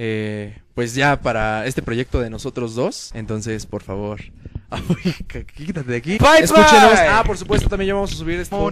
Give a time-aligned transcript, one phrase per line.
[0.00, 3.10] eh, pues ya para este proyecto de nosotros dos.
[3.14, 4.20] Entonces, por favor,
[5.56, 6.18] quítate de aquí.
[6.18, 6.92] Bye, Escúchenos.
[6.92, 7.08] bye.
[7.08, 8.70] Ah, por supuesto, también ya vamos a subir esto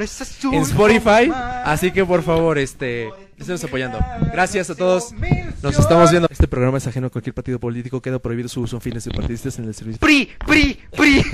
[0.53, 1.33] en Spotify.
[1.65, 3.99] Así que por favor, este, estemos apoyando.
[4.33, 5.13] Gracias a todos.
[5.63, 6.29] Nos estamos viendo.
[6.31, 8.01] Este programa es ajeno a cualquier partido político.
[8.01, 9.99] Queda prohibido su uso en fines de partidistas en el servicio.
[9.99, 11.25] PRI, PRI, PRI.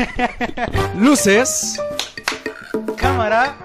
[0.99, 1.79] Luces.
[2.97, 3.59] Cámara.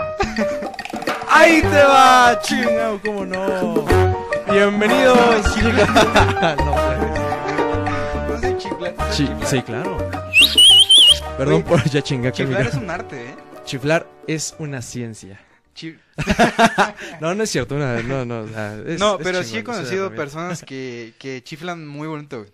[1.30, 2.38] ¡Ahí te va!
[2.41, 3.00] ¡Chingao!
[3.02, 4.07] ¿Cómo no?
[4.52, 5.18] Bienvenidos,
[6.57, 6.77] no.
[9.11, 9.97] Chi- sí, claro.
[11.38, 12.83] Perdón por ya chingar con Chiflar es micrófono.
[12.86, 13.36] un arte, ¿eh?
[13.65, 15.39] Chiflar es una ciencia.
[15.74, 15.97] Chi-
[17.21, 17.75] No, no es cierto.
[17.75, 18.41] una- no, no.
[18.41, 22.07] o sea, es- no, es pero sí chingón, he conocido personas que, que chiflan muy
[22.07, 22.52] bonito, güey.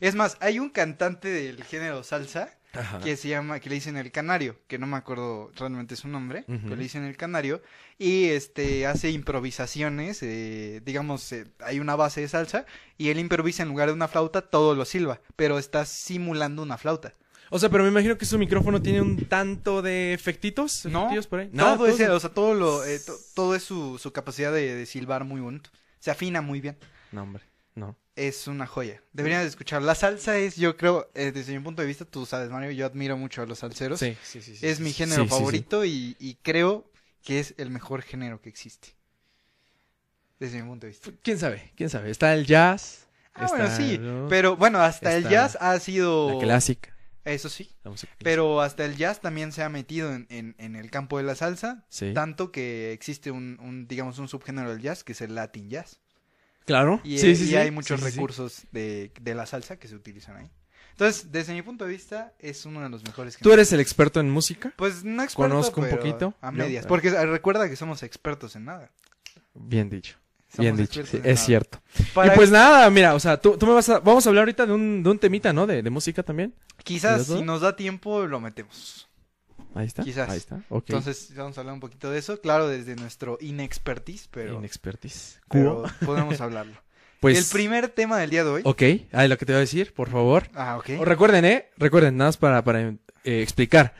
[0.00, 3.00] Es más, hay un cantante del género salsa Ajá.
[3.00, 6.44] que se llama, que le dicen el canario, que no me acuerdo realmente su nombre,
[6.48, 6.58] Ujú.
[6.64, 7.62] pero le dicen el canario,
[7.98, 12.66] y este hace improvisaciones, eh, digamos, eh, hay una base de salsa,
[12.98, 16.78] y él improvisa en lugar de una flauta, todo lo silba, pero está simulando una
[16.78, 17.14] flauta.
[17.50, 20.86] O sea, pero me imagino que su micrófono tiene un tanto de efectitos.
[20.86, 21.50] No, por ahí.
[21.52, 24.52] Nada, todo es, todo- o sea, todo lo, eh, to- todo es su, su capacidad
[24.52, 26.76] de, de silbar muy bonito, se afina muy bien.
[27.12, 27.44] No, hombre.
[27.74, 27.96] No.
[28.16, 29.02] Es una joya.
[29.12, 29.82] Deberían de escuchar.
[29.82, 32.86] La salsa es, yo creo, eh, desde mi punto de vista, tú sabes, Mario, yo
[32.86, 33.98] admiro mucho a los salseros.
[33.98, 34.56] Sí, sí, sí.
[34.56, 35.38] sí, es mi género sí, sí, sí.
[35.40, 36.88] favorito Y, y creo
[37.22, 38.94] que es el mejor género que existe.
[40.38, 41.10] Desde mi punto de vista.
[41.22, 41.72] ¿Quién sabe?
[41.74, 42.10] ¿Quién sabe?
[42.10, 43.08] Está el jazz.
[43.34, 43.98] Ah, está, bueno, sí.
[43.98, 44.28] ¿no?
[44.28, 46.34] Pero bueno, hasta el jazz ha sido...
[46.34, 46.94] La clásica.
[47.24, 47.74] Eso sí.
[48.18, 51.34] Pero hasta el jazz también se ha metido en, en, en el campo de la
[51.34, 51.84] salsa.
[51.88, 52.12] Sí.
[52.12, 56.00] Tanto que existe un, un, digamos, un subgénero del jazz que es el Latin Jazz.
[56.64, 57.00] Claro.
[57.04, 57.56] Y, sí, eh, sí, y sí.
[57.56, 60.50] hay muchos recursos de, de la salsa que se utilizan ahí.
[60.92, 63.34] Entonces, desde mi punto de vista, es uno de los mejores.
[63.34, 63.54] ¿Tú géneros.
[63.58, 64.72] eres el experto en música?
[64.76, 66.84] Pues no experto, Conozco un poquito, A medias.
[66.84, 68.90] pero- Porque eh, recuerda que somos expertos en nada.
[69.54, 70.16] Bien dicho.
[70.56, 71.04] Bien dicho.
[71.04, 71.36] sí, es nada.
[71.36, 71.82] cierto.
[72.14, 73.98] Para- Y pues nada, mira, o sea, tú, tú me vas a...
[73.98, 75.66] Vamos a hablar ahorita de un, de un temita, ¿no?
[75.66, 76.54] De, de música también.
[76.84, 79.08] Quizás si nos da tiempo lo metemos.
[79.74, 80.02] Ahí está.
[80.02, 80.30] Quizás.
[80.30, 80.62] Ahí está.
[80.68, 80.84] Ok.
[80.88, 82.40] Entonces vamos a hablar un poquito de eso.
[82.40, 85.40] Claro, desde nuestro inexpertise, pero, Inexpertise.
[85.50, 86.74] pero podemos hablarlo.
[87.20, 87.38] Pues...
[87.38, 88.62] El primer tema del día de hoy.
[88.66, 88.82] Ok.
[89.12, 90.44] Ahí lo que te voy a decir, por favor.
[90.52, 90.90] Ah, ok.
[91.00, 91.70] O recuerden, ¿eh?
[91.78, 93.94] Recuerden, nada más para, para eh, explicar.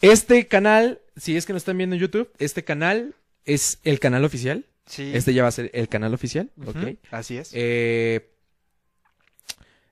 [0.00, 3.14] Este canal, si es que nos están viendo en YouTube, este canal
[3.44, 4.66] es el canal oficial.
[4.86, 5.12] Sí.
[5.14, 6.50] Este ya va a ser el canal oficial.
[6.56, 6.96] Ujú, Ok.
[7.12, 7.50] Así es.
[7.52, 8.32] Eh,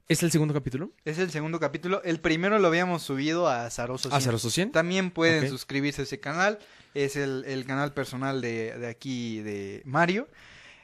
[0.06, 0.92] ¿Es el segundo capítulo?
[1.06, 2.02] Es el segundo capítulo.
[2.02, 4.22] El primero lo habíamos subido a Zaroso ¿A 100.
[4.22, 4.72] Zaroso 100?
[4.72, 6.58] También pueden suscribirse a ese canal.
[6.92, 10.28] Es el, el canal personal de, de aquí de Mario.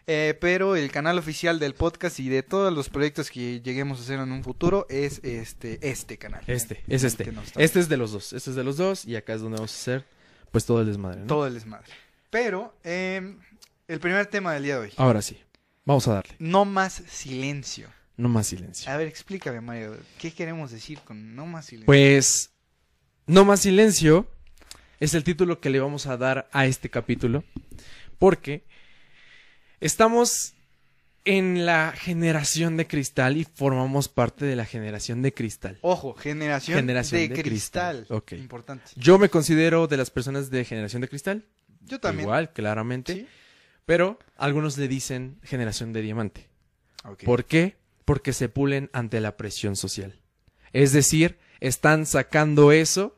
[0.06, 4.02] Eh, pero el canal oficial del podcast y de todos los proyectos que lleguemos a
[4.02, 6.42] hacer en un futuro es este, este canal.
[6.46, 7.30] Este, es este.
[7.56, 8.32] Este es de los dos.
[8.32, 9.04] Este es de los dos.
[9.04, 10.06] Y acá es donde vamos a hacer,
[10.50, 11.26] pues, todo el desmadre, ¿no?
[11.26, 11.92] Todo el desmadre.
[12.30, 13.36] Pero eh,
[13.86, 14.92] el primer tema del día de hoy.
[14.96, 15.38] Ahora sí.
[15.84, 16.34] Vamos a darle.
[16.38, 17.88] No más silencio.
[18.20, 18.90] No más silencio.
[18.92, 19.96] A ver, explícame, Mario.
[20.18, 21.86] ¿Qué queremos decir con no más silencio?
[21.86, 22.50] Pues,
[23.26, 24.28] No más silencio
[24.98, 27.44] es el título que le vamos a dar a este capítulo.
[28.18, 28.64] Porque
[29.80, 30.54] estamos
[31.24, 35.78] en la generación de cristal y formamos parte de la generación de cristal.
[35.82, 37.96] Ojo, generación, Generación de, de cristal.
[37.98, 38.16] cristal.
[38.18, 38.32] Ok.
[38.32, 38.84] Importante.
[38.96, 41.44] Yo me considero de las personas de generación de cristal.
[41.82, 42.24] Yo también.
[42.26, 43.14] Igual, claramente.
[43.14, 43.26] Sí.
[43.86, 46.48] Pero algunos le dicen generación de diamante.
[47.04, 47.24] Ok.
[47.24, 47.79] ¿Por qué?
[48.10, 50.18] Porque se pulen ante la presión social.
[50.72, 53.16] Es decir, están sacando eso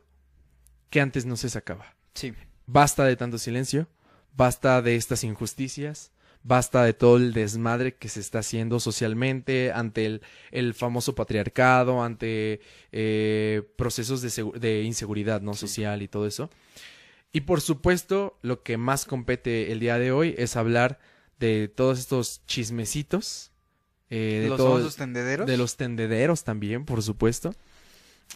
[0.91, 1.95] que antes no se sacaba.
[2.13, 2.35] Sí.
[2.67, 3.87] Basta de tanto silencio,
[4.35, 6.11] basta de estas injusticias,
[6.43, 10.21] basta de todo el desmadre que se está haciendo socialmente ante el,
[10.51, 12.61] el famoso patriarcado, ante
[12.91, 16.51] eh, procesos de inseguridad no social y todo eso.
[17.31, 20.99] Y por supuesto, lo que más compete el día de hoy es hablar
[21.39, 23.52] de todos estos chismecitos.
[24.15, 25.47] Eh, de Los todo- tendederos.
[25.47, 27.53] de los tendederos también, por supuesto.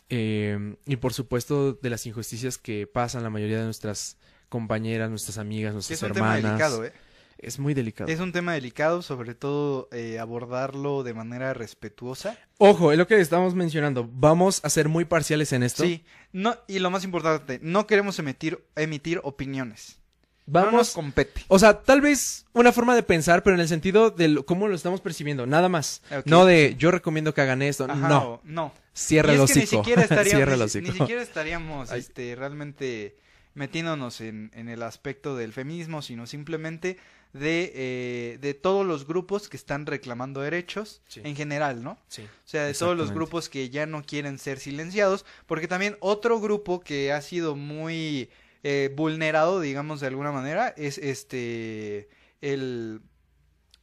[0.09, 4.17] Eh, y por supuesto de las injusticias que pasan la mayoría de nuestras
[4.49, 6.37] compañeras, nuestras amigas, nuestras es un hermanas.
[6.37, 6.93] tema delicado, ¿eh?
[7.39, 8.09] Es muy delicado.
[8.09, 12.35] Es un tema delicado, sobre todo eh, abordarlo de manera respetuosa.
[12.57, 14.09] Ojo, es lo que estamos mencionando.
[14.11, 15.83] Vamos a ser muy parciales en esto.
[15.83, 19.99] Sí, no, y lo más importante, no queremos emitir, emitir opiniones.
[20.47, 20.89] No nos Vamos.
[20.91, 21.41] compete.
[21.49, 24.67] O sea, tal vez una forma de pensar, pero en el sentido de lo- cómo
[24.67, 26.01] lo estamos percibiendo, nada más.
[26.25, 27.85] No de yo recomiendo que hagan esto.
[27.89, 28.41] Ajá, no.
[28.45, 28.73] no.
[28.93, 29.83] Cierra el que ni hocico.
[29.83, 30.91] siquiera estaríamos, ni, hocico.
[30.93, 33.15] ni siquiera estaríamos este, realmente
[33.55, 36.97] metiéndonos en, en el aspecto del feminismo, sino simplemente
[37.33, 41.21] de, eh, de todos los grupos que están reclamando derechos Sí.
[41.23, 41.97] en general, ¿no?
[42.07, 42.21] Sí.
[42.23, 46.39] O sea, de todos los grupos que ya no quieren ser silenciados, porque también otro
[46.39, 48.29] grupo que ha sido muy
[48.63, 52.09] eh, vulnerado, digamos de alguna manera, es este
[52.41, 53.01] el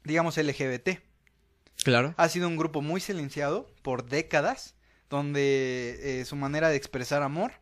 [0.05, 1.01] digamos LGBT.
[1.83, 2.15] Claro.
[2.17, 4.75] Ha sido un grupo muy silenciado por décadas,
[5.11, 7.53] donde eh, su manera de expresar amor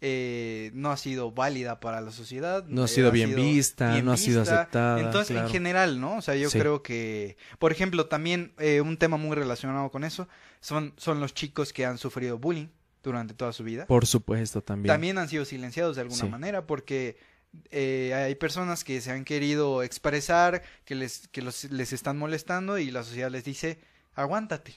[0.00, 2.64] eh, no ha sido válida para la sociedad.
[2.68, 6.18] No ha eh, sido bien vista, no ha sido aceptada, Entonces, en general, ¿no?
[6.18, 6.58] O sea, yo Sí.
[6.58, 10.28] creo que, por ejemplo, también eh, un tema muy relacionado con eso
[10.60, 12.68] son, son los chicos que han sufrido bullying
[13.02, 13.86] durante toda su vida.
[13.86, 14.92] Por supuesto, también.
[14.92, 16.28] También han sido silenciados de alguna Sí.
[16.28, 17.18] manera porque
[17.70, 22.78] eh, hay personas que se han querido expresar, que les, que los, les están molestando
[22.78, 23.80] y la sociedad les dice,
[24.14, 24.74] aguántate,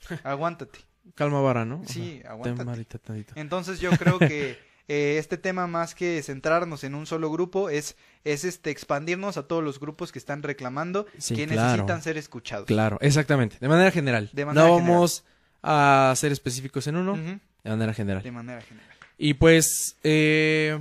[0.24, 0.80] aguántate.
[1.14, 1.82] Calma vara, ¿no?
[1.86, 2.34] Sí, Ajá.
[2.34, 2.86] aguántate.
[3.34, 4.56] Entonces yo creo que
[4.88, 9.48] eh, este tema más que centrarnos en un solo grupo es, es este expandirnos a
[9.48, 11.62] todos los grupos que están reclamando Sí, que claro.
[11.70, 12.66] necesitan ser escuchados.
[12.66, 13.56] Claro, exactamente.
[13.60, 14.30] De manera general.
[14.32, 14.92] De manera no general.
[14.92, 15.24] vamos
[15.62, 18.22] a ser específicos en uno, de manera general.
[18.22, 18.88] De manera general.
[19.18, 20.78] Y pues, eh,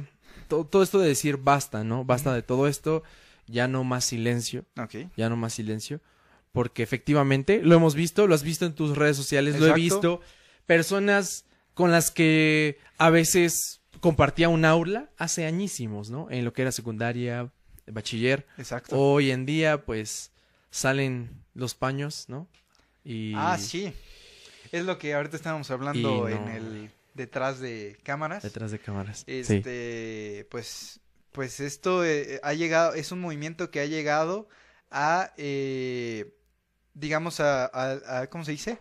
[0.47, 2.03] to- todo esto de decir basta, ¿no?
[2.05, 3.03] Basta de todo esto,
[3.47, 4.65] ya no más silencio,
[5.17, 6.01] ya no más silencio,
[6.51, 10.21] porque efectivamente lo hemos visto, lo has visto en tus redes sociales, lo he visto,
[10.65, 16.29] personas con las que a veces compartía un aula hace añísimos, ¿no?
[16.31, 17.51] En lo que era secundaria,
[17.85, 18.47] bachiller.
[18.57, 18.97] Exacto.
[18.97, 20.31] Hoy en día, pues,
[20.71, 22.47] salen los paños, ¿no?
[23.03, 23.33] Y...
[23.35, 23.93] Ah, sí.
[24.71, 28.43] Es lo que ahorita estábamos hablando en el detrás de cámaras.
[28.43, 29.19] Detrás de cámaras.
[29.25, 29.39] Sí.
[29.39, 30.99] Este, pues,
[31.31, 34.47] pues esto eh, ha llegado, es un movimiento que ha llegado
[34.89, 36.33] a, eh,
[36.93, 38.79] digamos, a, a- a- ¿cómo se dice?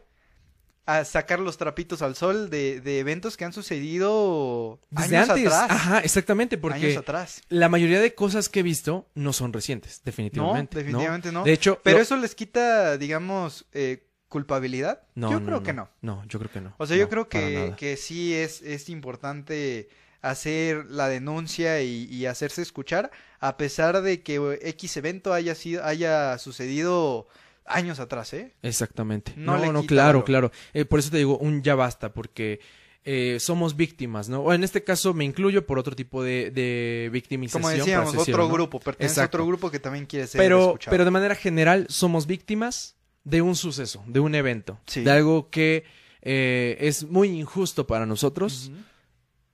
[0.87, 5.47] A sacar los trapitos al sol de, de eventos que han sucedido Desde años antes.
[5.47, 5.71] atrás.
[5.71, 7.43] Ajá, exactamente, porque años atrás.
[7.49, 10.79] la mayoría de cosas que he visto no son recientes, No, definitivamente.
[10.79, 11.45] definitivamente no.
[11.45, 15.03] De hecho, Pero lo- eso les quita, digamos, eh, culpabilidad.
[15.15, 15.91] no, Yo no, creo que no.
[16.01, 16.75] No, yo creo que no.
[16.79, 19.91] O sea, yo No, creo que, que sí es, es importante
[20.23, 23.11] hacer la denuncia y, y hacerse escuchar,
[23.41, 27.27] a pesar de que X evento haya sido, haya sucedido
[27.67, 28.55] años atrás, ¿eh?
[28.63, 29.33] Exactamente.
[29.37, 30.51] No No, no, claro, claro.
[30.73, 32.61] Eh, por eso te digo, un ya basta, porque
[33.05, 34.43] eh, somos víctimas, ¿no?
[34.43, 37.63] O en este caso me incluyo por otro tipo de, de victimización.
[37.63, 38.53] Como decíamos, otro decirlo, ¿no?
[38.55, 40.93] grupo, pertenece a otro grupo que también quiere ser Pero, escuchado.
[40.93, 45.03] pero de manera general somos víctimas de un suceso, de un evento, Sí.
[45.03, 45.85] de algo que
[46.23, 48.71] eh, es muy injusto para nosotros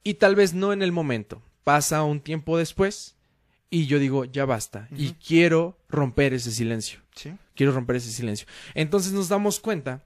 [0.03, 1.43] y tal vez no en el momento.
[1.65, 3.17] Pasa un tiempo después
[3.71, 4.89] y yo digo, ya basta.
[4.97, 7.01] Y quiero romper ese silencio.
[7.15, 8.47] Sí, Quiero romper ese silencio.
[8.75, 10.05] Entonces nos damos cuenta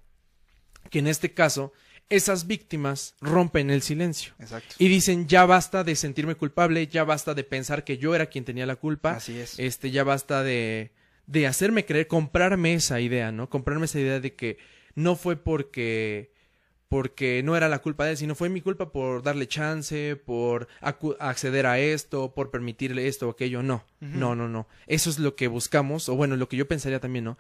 [0.91, 1.73] que en este caso
[2.09, 4.75] esas víctimas rompen el silencio exacto.
[4.79, 8.45] y dicen ya basta de sentirme culpable, ya basta de pensar que yo era quien
[8.45, 9.59] tenía la culpa, Así es.
[9.59, 10.91] este ya basta de
[11.31, 13.49] de hacerme creer, comprarme esa idea, ¿no?
[13.49, 14.59] Comprarme esa idea de que
[14.95, 16.33] no fue porque
[16.89, 20.67] porque no era la culpa de él, sino fue mi culpa por darle chance, por
[20.81, 23.63] acu- acceder a esto, por permitirle esto o aquello.
[23.63, 24.67] No, no, no, no.
[24.89, 27.39] Eso es lo que buscamos, o bueno, lo que yo pensaría también, ¿no?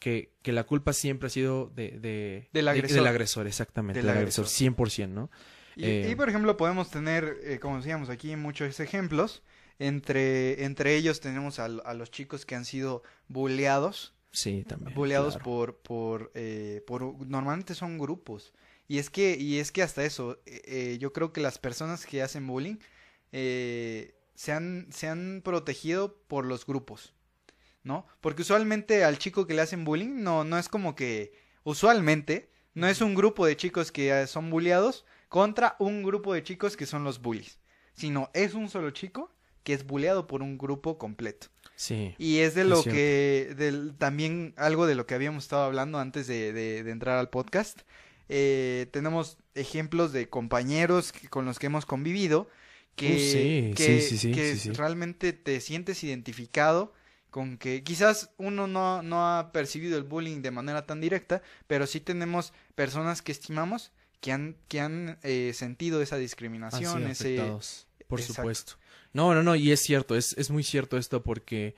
[0.00, 2.96] Que, que la culpa siempre ha sido de, de- Del de- agresor.
[2.96, 4.00] del agresor, exactamente.
[4.00, 4.74] Del Del, agresor, agresor.
[4.76, 5.30] 100%, ¿no?
[5.76, 9.44] Y, Eh, y, por ejemplo, podemos tener, eh, como decíamos aquí, muchos ejemplos.
[9.78, 14.14] Entre, entre ellos tenemos al- a, los chicos que han sido bulleados.
[14.32, 14.94] Sí, también.
[14.94, 15.44] Bulleados claro.
[15.44, 18.52] por, por, eh, por, normalmente son grupos.
[18.88, 22.06] Y es que, y es que hasta eso, eh, eh, yo creo que las personas
[22.06, 22.76] que hacen bullying
[23.32, 27.14] eh, se, han, se han protegido por los grupos,
[27.84, 28.06] ¿no?
[28.20, 31.32] Porque usualmente al chico que le hacen bullying no, no es como que,
[31.64, 36.42] usualmente, no es un grupo de chicos que eh, son bulleados contra un grupo de
[36.42, 37.58] chicos que son los bullies,
[37.94, 39.34] sino es un solo chico
[39.68, 41.48] que es bulleado por un grupo completo.
[41.76, 42.14] Sí.
[42.16, 46.26] Y es de lo que, del, también algo de lo que habíamos estado hablando antes
[46.26, 47.82] de, de- de entrar al podcast.
[48.30, 52.48] Eh, tenemos ejemplos de compañeros que- con los que hemos convivido
[52.96, 56.94] que, Uh, sí, que, sí, sí, sí, que realmente te sientes identificado
[57.30, 61.86] con que quizás uno no, no ha percibido el bullying de manera tan directa, pero
[61.86, 67.36] sí tenemos personas que estimamos que han, que han eh, sentido esa discriminación, ese...
[68.08, 68.42] por Exacto.
[68.42, 68.72] supuesto.
[69.12, 71.76] No, no, no, y es cierto, es, es muy cierto esto porque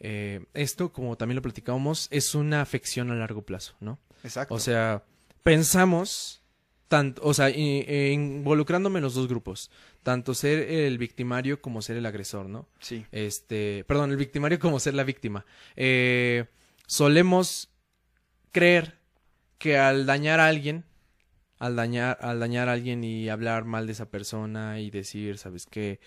[0.00, 3.98] eh, esto, como también lo platicábamos, es una afección a largo plazo, ¿no?
[4.22, 4.54] Exacto.
[4.54, 5.04] O sea,
[5.42, 6.42] pensamos,
[6.88, 9.70] tanto, o sea, eh, involucrándome en los dos grupos,
[10.02, 12.68] tanto ser el victimario como ser el agresor, ¿no?
[12.80, 13.04] sí.
[13.12, 15.44] Este, perdón, el victimario como ser la víctima.
[15.76, 16.46] Eh,
[16.86, 17.70] solemos
[18.52, 18.98] creer
[19.58, 20.84] que al dañar a alguien,
[21.58, 25.66] al dañar, al dañar a alguien y hablar mal de esa persona y decir, sabes
[25.66, 26.00] qué,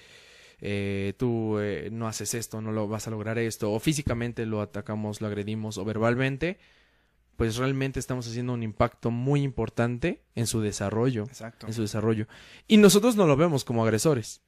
[0.64, 4.62] Eh, tú eh, no haces esto, no lo vas a lograr esto, o físicamente lo
[4.62, 6.60] atacamos, lo agredimos, o verbalmente,
[7.36, 11.66] pues realmente estamos haciendo un impacto muy importante en su desarrollo, Exacto.
[11.66, 12.28] en su desarrollo.
[12.68, 14.42] Y nosotros no lo vemos como agresores.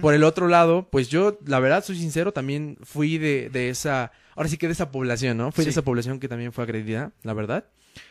[0.00, 4.10] Por el otro lado, pues yo, la verdad, soy sincero, también fui de, de esa
[4.34, 5.52] ahora sí que de esa población, ¿no?
[5.52, 7.66] Fui de esa población que también fue agredida, la verdad.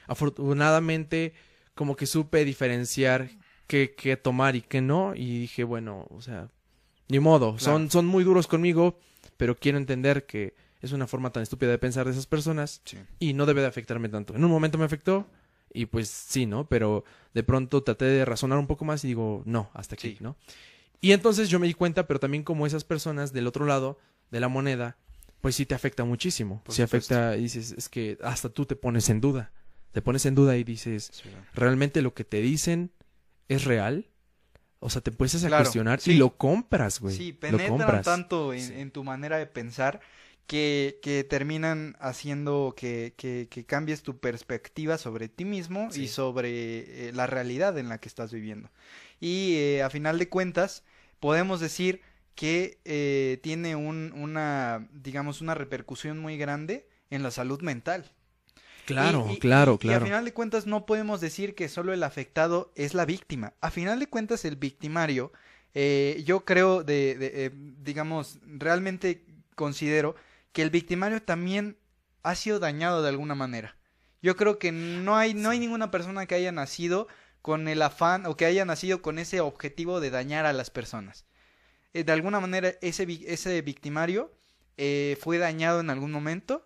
[0.06, 1.34] Afortunadamente,
[1.78, 3.30] como que supe diferenciar
[3.68, 6.50] qué, qué tomar y qué no, y dije, bueno, o sea,
[7.08, 9.00] ni modo, son, son muy duros conmigo,
[9.38, 12.98] pero quiero entender que es una forma tan estúpida de pensar de esas personas Sí.
[13.20, 14.36] y no debe de afectarme tanto.
[14.36, 15.26] En un momento me afectó
[15.74, 16.68] y pues sí, ¿no?
[16.68, 17.04] Pero
[17.34, 20.18] de pronto traté de razonar un poco más y digo, no, hasta aquí, Sí.
[20.20, 20.36] ¿no?
[21.00, 23.98] Y entonces yo me di cuenta, pero también como esas personas del otro lado
[24.32, 24.98] de la moneda,
[25.42, 26.62] pues sí te afecta muchísimo.
[26.64, 27.14] Por sí supuesto.
[27.16, 29.52] afecta y dices, es que hasta tú te pones en duda.
[29.92, 32.92] Te pones en duda y dices, ¿realmente lo que te dicen
[33.48, 34.10] es real?
[34.80, 36.12] O sea, te puedes a Claro, cuestionar sí.
[36.12, 37.16] y lo compras, güey.
[37.16, 38.74] Sí, lo penetran tanto en, Sí.
[38.76, 40.02] en tu manera de pensar
[40.46, 47.10] que, que terminan haciendo que, que, que cambies tu perspectiva sobre ti mismo y sobre
[47.10, 48.70] eh, la realidad en la que estás viviendo.
[49.20, 50.84] Y eh, a final de cuentas,
[51.20, 52.02] podemos decir
[52.36, 58.12] que eh, tiene un, una, digamos, una repercusión muy grande en la salud mental.
[58.88, 60.04] Claro, Y- y- claro, y- Y claro.
[60.04, 63.54] a final de cuentas no podemos decir que solo el afectado es la víctima.
[63.62, 65.32] A final de cuentas el victimario,
[65.74, 69.26] eh, yo creo, de, de, eh, digamos, realmente
[69.56, 70.16] considero
[70.54, 71.78] que el victimario también
[72.24, 73.76] ha sido dañado de alguna manera.
[74.22, 77.08] Yo creo que no hay, no hay ninguna persona que haya nacido
[77.42, 81.26] con el afán o que haya nacido con ese objetivo de dañar a las personas.
[81.94, 84.34] Eh, de alguna manera ese, ese victimario
[84.78, 86.66] eh, fue dañado en algún momento,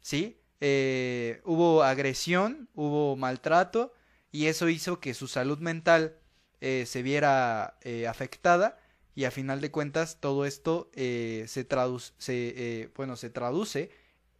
[0.00, 0.39] ¿sí?
[0.60, 3.92] Eh, hubo agresión, hubo maltrato
[4.30, 6.16] y eso hizo que su salud mental
[6.60, 8.78] eh, se viera eh, afectada
[9.14, 13.90] y a final de cuentas todo esto eh, se traduce, se, eh, bueno, se traduce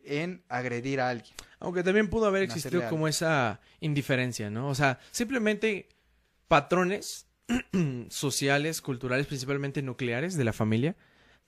[0.05, 1.35] en agredir a alguien.
[1.59, 4.69] Aunque también pudo haber existido como esa indiferencia, ¿no?
[4.69, 5.89] O sea, simplemente
[6.49, 7.27] patrones
[8.09, 10.97] sociales, culturales, principalmente nucleares de la familia,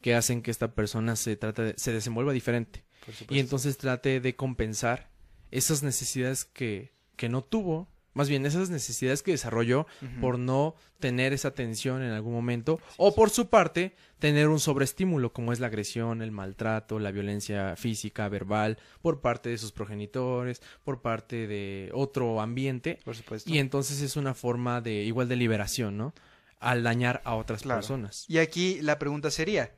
[0.01, 2.85] que hacen que esta persona se trate de- se desenvuelva diferente.
[3.29, 5.11] Y entonces trate de compensar
[5.51, 9.87] esas necesidades que, que no tuvo, más bien esas necesidades que desarrolló
[10.21, 15.33] por no tener esa atención en algún momento, o por su parte, tener un sobreestímulo
[15.33, 20.61] como es la agresión, el maltrato, la violencia física, verbal, por parte de sus progenitores,
[20.85, 23.51] por parte de otro ambiente, Por supuesto.
[23.51, 26.15] y entonces es una forma de igual de liberación, ¿no?
[26.61, 27.81] Al dañar a otras Claro.
[27.81, 28.25] personas.
[28.29, 29.75] Y aquí la pregunta sería,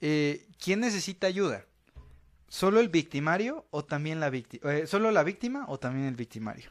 [0.00, 1.66] eh, ¿quién necesita ayuda?
[2.48, 4.86] ¿Solo el victimario o también la víctima?
[4.86, 6.70] ¿Solo la víctima o también el victimario?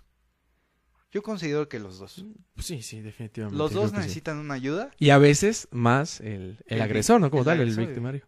[1.12, 2.26] Yo considero que los dos.
[2.58, 3.58] Sí, sí, definitivamente.
[3.58, 3.98] Los dos sí.
[3.98, 4.92] necesitan una ayuda.
[5.00, 7.30] Y a veces más el, el El agresor, ¿no?
[7.30, 8.26] Como el tal, el victimario.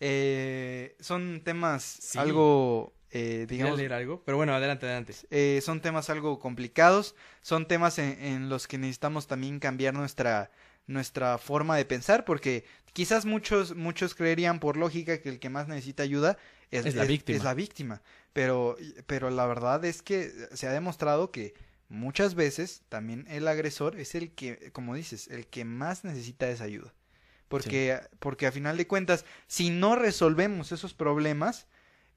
[0.00, 2.18] Eh, son temas Sí.
[2.18, 4.22] algo, eh, ¿Quería digamos, leer algo?
[4.24, 5.14] Pero bueno, adelante, adelante.
[5.30, 10.50] eh, son temas algo complicados, son temas en, en los que necesitamos también cambiar nuestra,
[10.86, 15.68] nuestra forma de pensar, porque quizás muchos, muchos creerían por lógica que el que más
[15.68, 16.38] necesita ayuda
[16.70, 17.36] es, Es la víctima.
[17.36, 18.02] es la víctima.
[18.32, 21.54] Pero, pero la verdad es que se ha demostrado que
[21.88, 26.64] muchas veces también el agresor es el que, como dices, el que más necesita esa
[26.64, 26.94] ayuda.
[27.48, 31.66] Porque, porque a final de cuentas, si no resolvemos esos problemas,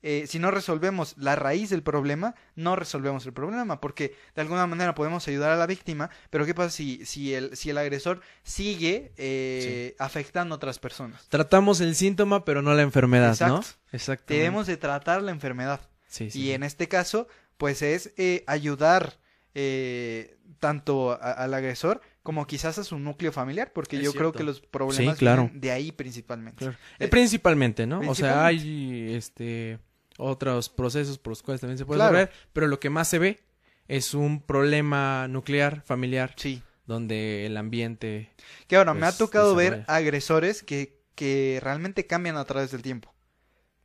[0.03, 4.67] eh, si no resolvemos la raíz del problema, no resolvemos el problema, porque de alguna
[4.67, 8.21] manera podemos ayudar a la víctima, pero ¿qué pasa si, si, el, si el agresor
[8.43, 11.25] sigue eh, afectando a otras personas?
[11.29, 13.63] Tratamos el síntoma, pero no la enfermedad, ¿no?
[13.91, 14.33] Exacto.
[14.33, 15.79] Debemos de tratar la enfermedad.
[16.07, 19.17] Sí, sí, y en este caso, pues es eh, ayudar
[19.55, 24.31] eh, tanto a- al agresor como quizás a su núcleo familiar, porque Es yo creo
[24.31, 25.43] que los problemas Sí, claro.
[25.43, 26.59] vienen de ahí principalmente.
[26.65, 26.77] Claro.
[26.99, 27.99] Eh, principalmente, ¿no?
[28.09, 29.79] O sea, hay este
[30.17, 32.13] otros procesos por los cuales también se puede Claro.
[32.17, 33.39] resolver, pero lo que más se ve
[33.87, 36.61] es un problema nuclear, familiar, Sí.
[36.85, 38.31] donde el ambiente
[38.67, 42.81] Que ahora, me ha pues, tocado ver agresores que, que realmente cambian a través del
[42.81, 43.13] tiempo.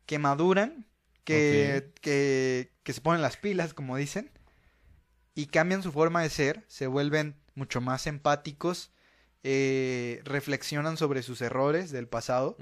[0.06, 0.86] Que maduran,
[1.24, 4.30] que, que, que se ponen las pilas, como dicen,
[5.34, 8.90] y cambian su forma de ser, se vuelven mucho más empáticos,
[9.44, 12.56] eh, reflexionan sobre sus errores del pasado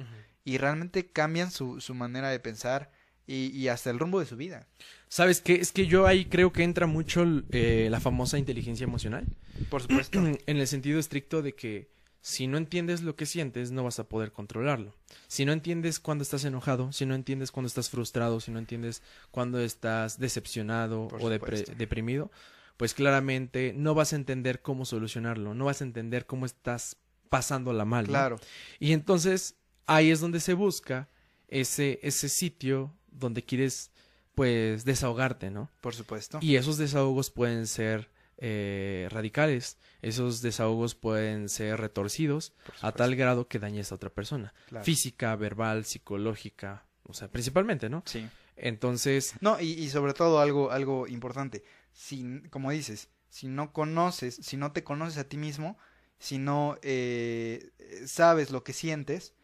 [0.44, 2.90] y realmente cambian su, su manera de pensar
[3.26, 4.66] y, y hasta el rumbo de su vida.
[5.08, 5.54] ¿Sabes qué?
[5.54, 9.26] Es que yo ahí creo que entra mucho eh, la famosa inteligencia emocional.
[9.70, 10.18] Por supuesto.
[10.46, 11.88] en el sentido estricto de que
[12.26, 14.96] si no entiendes lo que sientes, no vas a poder controlarlo.
[15.28, 19.00] Si no entiendes cuando estás enojado, si no entiendes cuando estás frustrado, si no entiendes
[19.30, 22.32] cuando estás decepcionado Por o deprimido,
[22.76, 26.96] pues claramente no vas a entender cómo solucionarlo, no vas a entender cómo estás
[27.28, 28.06] pasándola mal.
[28.06, 28.10] ¿no?
[28.10, 28.40] claro.
[28.80, 29.54] Y entonces
[29.86, 31.08] ahí es donde se busca
[31.46, 33.90] ese, ese sitio donde quieres
[34.34, 35.70] pues desahogarte, ¿no?
[35.80, 36.38] Por supuesto.
[36.42, 43.48] Y esos desahogos pueden ser eh, radicales, esos desahogos pueden ser retorcidos a tal grado
[43.48, 44.52] que dañes a otra persona.
[44.68, 44.84] Claro.
[44.84, 48.02] Física, verbal, psicológica, o sea, principalmente, ¿no?
[48.04, 48.28] Sí.
[48.56, 51.64] Entonces, No, y, y sobre todo algo, algo importante.
[51.92, 55.78] Si, como dices, si no conoces, si no te conoces a ti mismo,
[56.18, 57.70] si no eh,
[58.06, 59.34] sabes lo que sientes,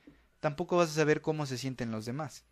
[0.41, 2.45] tampoco vas a saber cómo se sienten los demás.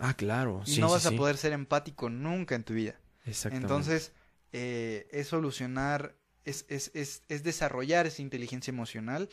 [0.00, 2.98] Ah, claro, Y sí, no sí, vas a poder ser empático nunca en tu vida.
[3.26, 3.66] Exactamente.
[3.66, 4.12] Entonces,
[4.52, 9.28] eh, es solucionar, es, es, es, es desarrollar esa inteligencia emocional,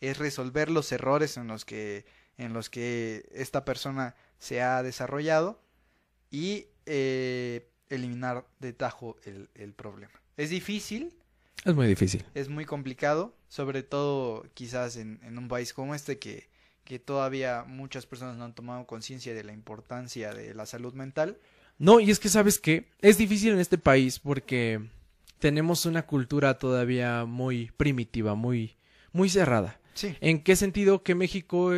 [0.00, 2.04] es resolver los errores en los que,
[2.38, 5.62] en los que esta persona se ha desarrollado
[6.30, 10.20] y eh, eliminar de tajo el, el problema.
[10.36, 11.14] Es difícil,
[11.64, 12.24] es muy difícil.
[12.34, 16.49] es muy complicado, sobre todo quizás en, en un país como este que,
[16.84, 21.38] que todavía muchas personas no han tomado conciencia de la importancia de la salud mental.
[21.78, 24.80] No, y es que sabes que es difícil en este país porque
[25.38, 28.76] tenemos una cultura todavía muy primitiva, muy,
[29.12, 29.78] muy cerrada.
[29.94, 31.72] Sí, ¿En qué sentido que México,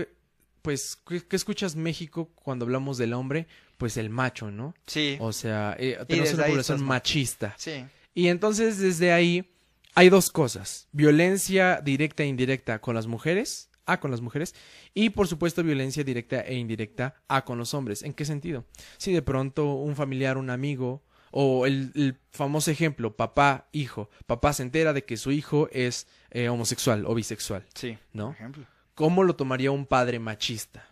[0.62, 3.46] pues, ¿qué, qué escuchas México cuando hablamos del hombre?
[3.78, 4.74] Pues el macho, ¿no?
[4.86, 7.54] sí, O sea, eh, tenemos una población machista.
[7.58, 9.50] sí, Y entonces desde ahí
[9.94, 10.88] hay dos cosas.
[10.92, 14.54] Violencia directa e indirecta con las mujeres, A con las mujeres,
[14.94, 18.02] y por supuesto violencia directa e indirecta A con los hombres.
[18.02, 18.64] ¿En qué sentido?
[18.96, 24.52] Si de pronto un familiar, un amigo, o el, el famoso ejemplo, papá, hijo, papá
[24.52, 28.32] se entera de que su hijo es eh, homosexual o bisexual, sí, ¿no?
[28.32, 28.66] ejemplo.
[28.94, 30.86] ¿Cómo lo tomaría un padre machista?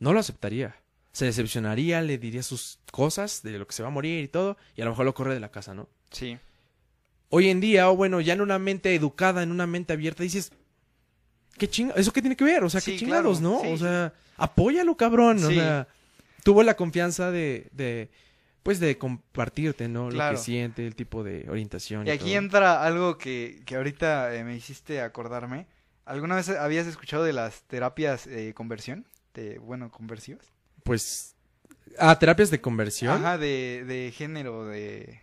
[0.00, 0.76] No lo aceptaría.
[1.12, 4.56] Se decepcionaría, le diría sus cosas de lo que se va a morir y todo,
[4.76, 5.88] y a lo mejor lo corre de la casa, ¿no?
[6.10, 6.38] Sí,
[7.30, 10.50] Hoy en día, o bueno, ya en una mente educada, en una mente abierta, dices,
[11.58, 12.00] ¿qué chingados?
[12.00, 12.64] ¿Eso qué tiene que ver?
[12.64, 13.60] O sea, Sí, ¿qué chingados, claro, no?
[13.62, 15.44] sí, o sea, apóyalo, cabrón.
[15.44, 15.86] O sea,
[16.44, 18.08] tuvo la confianza de, de,
[18.62, 20.10] pues, de compartirte, ¿no?
[20.10, 22.06] Lo que siente, el tipo de orientación.
[22.06, 22.38] Y Y, aquí todo.
[22.38, 25.66] entra algo que, que ahorita eh, me hiciste acordarme.
[26.06, 29.04] ¿Alguna vez habías escuchado de las terapias de conversión?
[29.34, 30.46] De, bueno, conversivas.
[30.84, 31.34] Pues,
[31.98, 33.12] ah, terapias de conversión.
[33.12, 35.20] Ajá, de, de género, de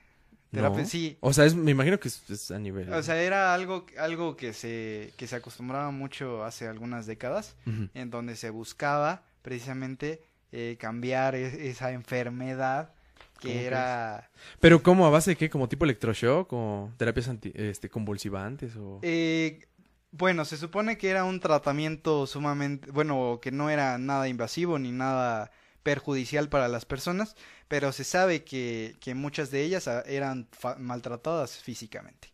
[0.55, 0.81] terapia.
[0.83, 0.87] No.
[0.87, 1.17] Sí.
[1.19, 2.91] O sea, es, me imagino que es, es a nivel.
[2.91, 7.55] O sea, era algo, algo que, se, que se acostumbraba mucho hace algunas décadas,
[7.93, 12.93] en donde se buscaba precisamente eh, cambiar e- esa enfermedad
[13.41, 14.29] ¿Cómo que era...
[14.59, 15.05] Pero, ¿cómo?
[15.05, 15.49] ¿A base de qué?
[15.49, 16.51] ¿Como tipo electroshock?
[16.53, 18.75] ¿O terapias anti, este, convulsivantes?
[18.77, 18.99] O...
[19.01, 19.59] Eh,
[20.11, 24.91] bueno, se supone que era un tratamiento sumamente, bueno, que no era nada invasivo ni
[24.91, 25.51] nada
[25.85, 27.35] perjudicial para las personas,
[27.67, 32.33] pero se sabe que, que muchas de ellas ah, eran maltratadas físicamente,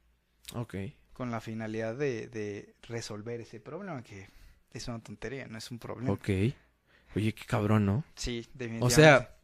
[0.55, 0.75] Ok.
[1.11, 4.29] con la finalidad de, de resolver ese problema, que
[4.71, 6.13] es una tontería, no es un problema.
[6.13, 6.29] Ok.
[7.13, 8.05] Oye, qué cabrón, ¿no?
[8.15, 8.95] Sí, O definitivamente.
[8.95, 9.35] sea,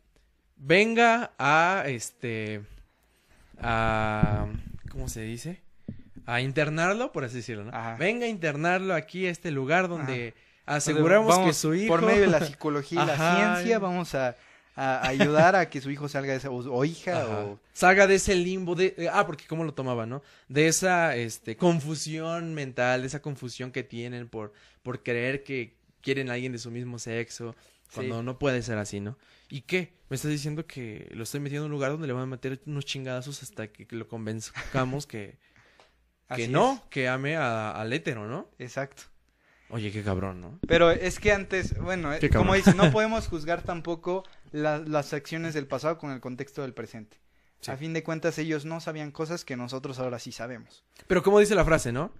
[0.55, 2.61] venga a este
[3.59, 4.47] a
[4.89, 5.59] ¿cómo se dice?
[6.25, 7.71] A internarlo, por así decirlo, ¿no?
[7.71, 7.97] Ajá.
[7.97, 10.33] Venga a internarlo aquí a este lugar donde
[10.67, 13.15] aseguramos que su hijo Por medio de la psicología y la
[13.55, 14.35] ciencia, vamos a,
[14.75, 17.39] a ayudar a que su hijo salga de esa, o, o hija, Ajá.
[17.45, 17.59] o...
[17.73, 20.21] salga de ese limbo de eh, ah, porque cómo lo tomaba, ¿no?
[20.47, 24.53] De esa este confusión mental, de esa confusión que tienen por
[24.83, 27.55] por creer que quieren a alguien de su mismo sexo
[27.93, 28.25] cuando Sí.
[28.25, 29.17] no puede ser así, ¿no?
[29.49, 29.93] ¿Y qué?
[30.09, 32.61] Me estás diciendo que lo estoy metiendo en un lugar donde le van a meter
[32.65, 35.37] unos chingadazos hasta que lo convenzcamos que,
[36.27, 36.49] Así que es.
[36.51, 38.49] no, que ame a- al hétero, ¿no?
[38.59, 39.03] Exacto.
[39.69, 40.59] Oye, qué cabrón, ¿no?
[40.67, 45.53] Pero es que antes, bueno, eh, como dice, no podemos juzgar tampoco la- las acciones
[45.53, 47.17] del pasado con el contexto del presente.
[47.59, 47.71] Sí.
[47.71, 50.83] A fin de cuentas, ellos no sabían cosas que nosotros ahora sí sabemos.
[51.07, 52.11] Pero como dice la frase, ¿no?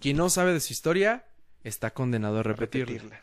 [0.00, 1.24] Quien no sabe de su historia
[1.64, 2.92] está condenado a repetirla.
[2.94, 3.20] Repetirla.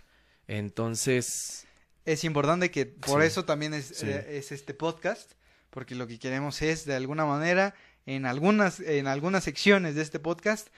[0.47, 1.65] Entonces,
[2.05, 3.27] Es importante que por Sí.
[3.27, 4.05] eso también es, Sí.
[4.07, 5.33] eh, es este podcast,
[5.69, 10.17] porque lo que queremos es, de alguna manera, en algunas, en algunas secciones de este
[10.17, 10.69] podcast,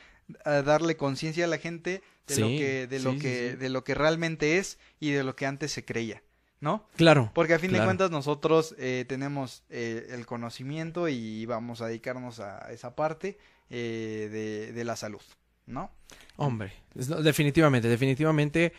[0.45, 3.55] a darle conciencia a la gente de lo que, de sí, lo que, sí.
[3.57, 6.21] de lo que realmente es y de lo que antes se creía,
[6.59, 6.87] ¿no?
[6.95, 7.31] claro.
[7.33, 12.39] Porque a fin de cuentas nosotros eh, tenemos eh, el conocimiento y vamos a dedicarnos
[12.39, 13.37] a esa parte
[13.69, 15.21] eh, de, de la salud,
[15.65, 15.91] ¿no?
[16.35, 18.73] Hombre, definitivamente, definitivamente.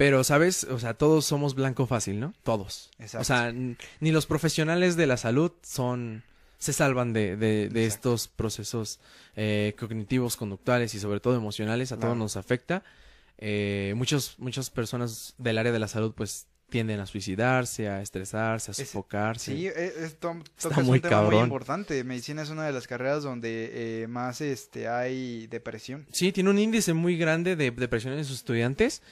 [0.00, 0.64] Pero, ¿sabes?
[0.64, 2.32] O sea, todos somos blanco fácil, ¿no?
[2.42, 2.88] Todos.
[2.98, 3.20] Exacto.
[3.20, 6.24] O sea, ni los profesionales de la salud son
[6.60, 9.00] se salvan de, de, de estos procesos
[9.34, 11.90] eh, cognitivos, conductuales y sobre todo emocionales.
[11.90, 12.84] A todos nos afecta.
[13.38, 18.70] Eh, muchos, muchas personas del área de la salud pues tienden a suicidarse, a estresarse,
[18.70, 19.56] a sofocarse.
[19.56, 21.44] Sí, eh, es, to- Está tocas muy un tema muy cabrón.
[21.44, 22.04] importante.
[22.04, 26.06] Medicina es una de las carreras donde eh, más este hay depresión.
[26.12, 29.02] Sí, tiene un índice muy grande de depresión en sus estudiantes,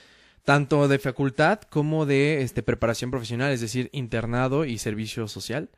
[0.44, 5.68] tanto de facultad como de este preparación profesional, es decir, internado y servicio social.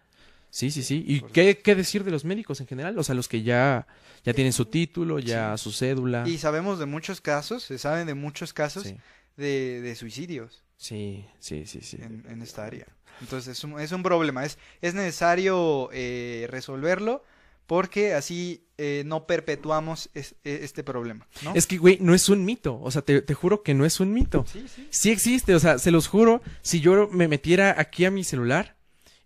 [0.51, 1.05] Sí, sí, sí.
[1.07, 2.99] ¿Y qué, qué decir de los médicos en general?
[2.99, 3.87] O sea, los que ya,
[4.25, 6.25] ya tienen su título, ya su cédula.
[6.27, 8.97] Y sabemos de muchos casos, se saben de muchos casos Sí.
[9.37, 10.63] de, de suicidios.
[10.77, 11.99] Sí, sí, sí, sí.
[12.01, 12.87] en, en esta área.
[13.21, 17.23] Entonces es un, es un problema, es, es necesario eh, resolverlo
[17.67, 21.53] porque así eh, no perpetuamos es- e- este problema, ¿no?
[21.55, 22.81] Es que, güey, no es un mito.
[22.81, 24.45] O sea, te, te juro que no es un mito.
[24.51, 24.89] Sí, sí.
[24.91, 28.75] Sí existe, o sea, se los juro, si yo me metiera aquí a mi celular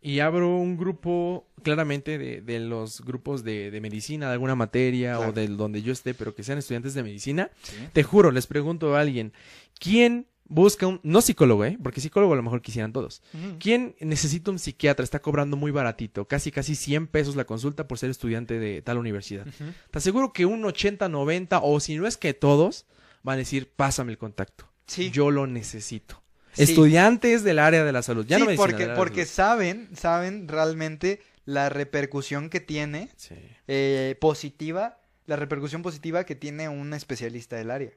[0.05, 5.15] y abro un grupo claramente de, de los grupos de, de medicina, de alguna materia
[5.17, 5.31] Claro.
[5.31, 7.75] o del donde yo esté, pero que sean estudiantes de medicina, Sí.
[7.93, 9.33] te juro, les pregunto a alguien,
[9.81, 11.79] ¿quién busca un, no psicólogo, eh?
[11.83, 13.23] Porque psicólogo a lo mejor quisieran todos.
[13.59, 15.03] ¿Quién necesita un psiquiatra?
[15.03, 18.99] Está cobrando muy baratito, casi casi 100 pesos la consulta por ser estudiante de tal
[18.99, 19.47] universidad.
[19.91, 22.85] Te aseguro que un 80, 90 o si no es que todos
[23.23, 24.67] van a decir, pásame el contacto.
[24.87, 25.11] Sí.
[25.11, 26.23] Yo lo necesito.
[26.55, 26.63] Sí.
[26.63, 28.25] Estudiantes del área de la salud.
[28.27, 33.35] Ya sí, no medicina, porque, saben, saben realmente la repercusión que tiene Sí.
[33.69, 37.91] eh, positiva, la repercusión positiva que tiene un especialista del área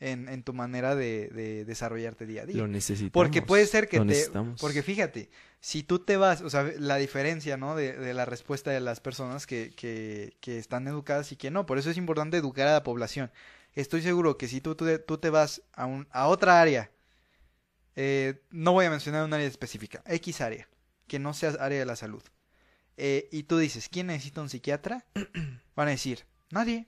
[0.00, 2.56] en, en tu manera de, de desarrollarte día a día.
[2.56, 3.12] Lo necesitamos.
[3.12, 4.26] Porque puede ser que te...
[4.60, 7.74] Porque fíjate, si tú te vas, o sea, la diferencia, ¿no?
[7.74, 11.64] De, de la respuesta de las personas que, que, que están educadas y que no.
[11.64, 13.30] Por eso es importante educar a la población.
[13.72, 16.90] Estoy seguro que si tú, tú, tú te vas a, un, a otra área,
[17.96, 20.68] eh, no voy a mencionar un área específica, X área,
[21.06, 22.22] que no sea área de la salud,
[22.96, 25.04] eh, y tú dices, ¿quién necesita un psiquiatra?
[25.76, 26.86] Van a decir, nadie.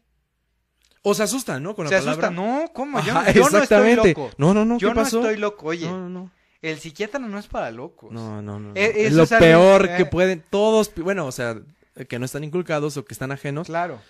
[1.03, 1.75] O se asustan, ¿no?
[1.77, 2.29] Con la Se palabra.
[2.29, 3.01] asustan, no, ¿cómo?
[3.01, 4.31] Yo, Ajá, yo no estoy loco.
[4.39, 4.79] No, no, no.
[4.79, 5.21] Yo ¿Qué no pasó?
[5.21, 5.67] estoy loco.
[5.67, 6.31] Oye, No, no, no.
[6.63, 8.11] el psiquiatra no es para locos.
[8.11, 8.71] No, no, no.
[8.71, 8.73] no.
[8.75, 11.61] Eh, es lo es peor que pueden todos, bueno, o sea,
[12.09, 13.69] que no están inculcados o que están ajenos.
[13.69, 14.01] Claro.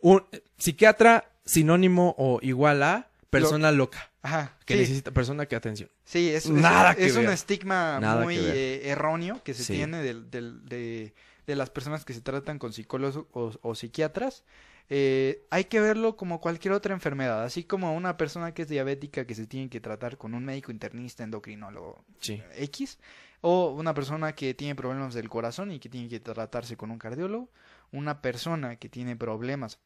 [0.00, 0.22] Un
[0.58, 3.08] psiquiatra sinónimo o igual a
[3.40, 4.56] persona loca, Ajá.
[4.64, 4.80] que sí.
[4.80, 5.90] necesita persona que atención.
[6.04, 9.74] Sí, es, es- Nada es, que un estigma Nada muy eh, erróneo que se Sí.
[9.74, 11.14] tiene del- de,
[11.46, 14.44] de las personas que se tratan con psicólogos o, o psiquiatras.
[14.90, 19.26] Eh, hay que verlo como cualquier otra enfermedad, así como una persona que es diabética
[19.26, 22.42] que se tiene que tratar con un médico internista, endocrinólogo Sí.
[22.56, 22.98] X,
[23.40, 26.98] o una persona que tiene problemas del corazón y que tiene que tratarse con un
[26.98, 27.48] cardiólogo,
[27.92, 29.78] una persona que tiene problemas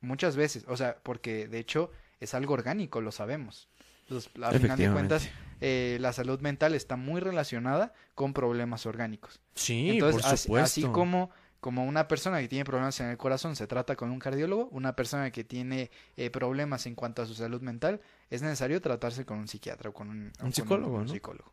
[0.00, 3.68] muchas veces, o sea, porque de hecho es algo orgánico, lo sabemos.
[4.02, 5.28] Entonces, a final de cuentas,
[5.60, 9.40] eh, la salud mental está muy relacionada con problemas orgánicos.
[9.54, 10.64] Sí, Entonces, por así, supuesto.
[10.64, 14.20] así como, como una persona que tiene problemas en el corazón se trata con un
[14.20, 18.00] cardiólogo, una persona que tiene eh, problemas en cuanto a su salud mental,
[18.30, 21.12] es necesario tratarse con un psiquiatra o con un, o con psicólogo, un ¿no?
[21.12, 21.52] psicólogo.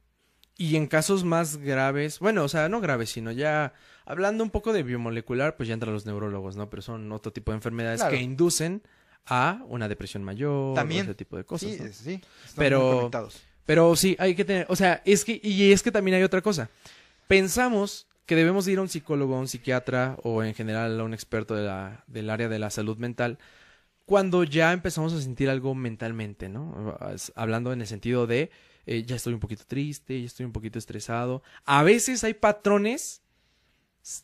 [0.56, 3.74] Y en casos más graves, bueno, o sea, no graves, sino ya
[4.06, 6.70] hablando un poco de biomolecular, pues ya entran los neurólogos, ¿no?
[6.70, 8.16] Pero son otro tipo de enfermedades Claro.
[8.16, 8.84] que inducen
[9.26, 11.02] a una depresión mayor, También.
[11.02, 11.72] o ese tipo de cosas.
[11.72, 11.94] sí, ¿no?
[11.94, 13.10] sí, están Pero-.
[13.66, 16.42] Pero sí, hay que tener, o sea, es que, y es que también hay otra
[16.42, 16.70] cosa.
[17.28, 21.04] Pensamos que debemos de ir a un psicólogo, a un psiquiatra o en general a
[21.04, 23.38] un experto de la, del área de la salud mental
[24.06, 26.98] cuando ya empezamos a sentir algo mentalmente, ¿no?
[27.36, 28.52] Hablando en el sentido de,
[28.86, 31.42] eh, ya estoy un poquito triste, ya estoy un poquito estresado.
[31.66, 33.22] A veces hay patrones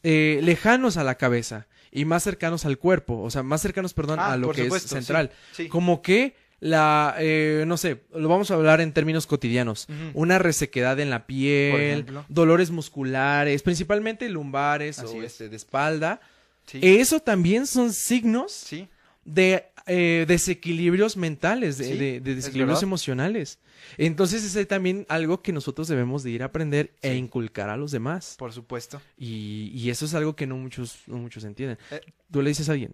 [0.04, 4.20] eh, lejanos a la cabeza y más cercanos al cuerpo, o sea, más cercanos, perdón,
[4.20, 5.32] Ah, a lo que supuesto, es central.
[5.54, 5.68] sí.
[5.68, 9.88] Como que la, eh, no sé, lo vamos a hablar en términos cotidianos.
[10.13, 15.32] Una resequedad en la piel, dolores musculares, principalmente lumbares Así o es.
[15.32, 16.20] este, de espalda.
[16.65, 18.88] Sí, Eso también son signos sí,
[19.34, 23.60] de eh, desequilibrios mentales, de, Sí, de- de es desequilibrios emocionales.
[23.98, 27.92] Entonces es también algo que nosotros debemos de ir a aprender e inculcar a los
[27.92, 28.36] demás.
[28.38, 29.02] por supuesto.
[29.18, 31.78] Y, y eso es algo que no muchos, no muchos entienden.
[31.92, 32.02] Eh.
[32.32, 32.94] Tú le dices a alguien,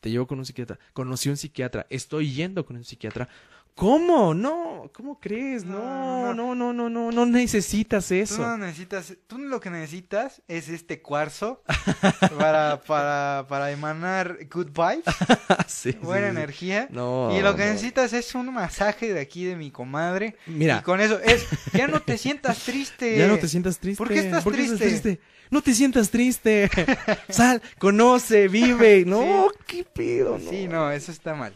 [0.00, 3.28] te llevo con un psiquiatra, conocí un psiquiatra, estoy yendo con un psiquiatra.
[3.76, 4.32] ¿Cómo?
[4.32, 5.66] No, ¿cómo crees?
[5.66, 8.38] No, no, no, no, no, no necesitas Tú eso.
[8.40, 11.62] no necesitas, tú lo que necesitas es este cuarzo
[12.38, 15.04] para, para, para emanar good vibes,
[15.66, 16.36] Sí, buena sí.
[16.38, 16.88] energía.
[16.90, 17.36] No.
[17.36, 17.72] y lo que no.
[17.74, 20.36] necesitas es un masaje de aquí de mi comadre.
[20.46, 23.18] Mira, Y con eso es, ya no te sientas triste.
[23.18, 23.98] ya no te sientas triste.
[23.98, 25.20] ¿Por qué estás triste?
[25.50, 26.70] No te sientas triste.
[27.28, 29.04] Sal, conoce, vive.
[29.06, 30.50] No, qué pedo, no.
[30.50, 31.52] Sí, no, eso está mal.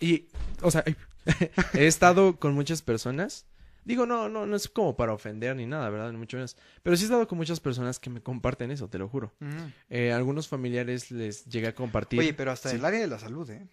[0.00, 0.24] Y,
[0.62, 0.82] o sea,
[1.74, 3.46] he estado con muchas personas.
[3.84, 6.12] Digo, no, no, no es como para ofender ni nada, ¿verdad?
[6.12, 6.56] Ni mucho menos.
[6.82, 9.32] Pero sí he estado con muchas personas que me comparten eso, te lo juro.
[9.40, 9.70] Ujú.
[9.88, 12.20] Eh, algunos familiares les llegué a compartir.
[12.20, 12.76] Oye, pero hasta Sí.
[12.76, 13.66] el área de la salud, ¿eh?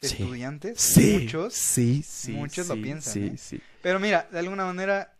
[0.00, 0.22] Sí.
[0.22, 1.54] Estudiantes, Sí, muchos.
[1.54, 2.32] sí, sí.
[2.32, 3.36] muchos lo piensan, Sí, ¿eh?
[3.36, 3.60] sí.
[3.82, 5.18] Pero mira, de alguna manera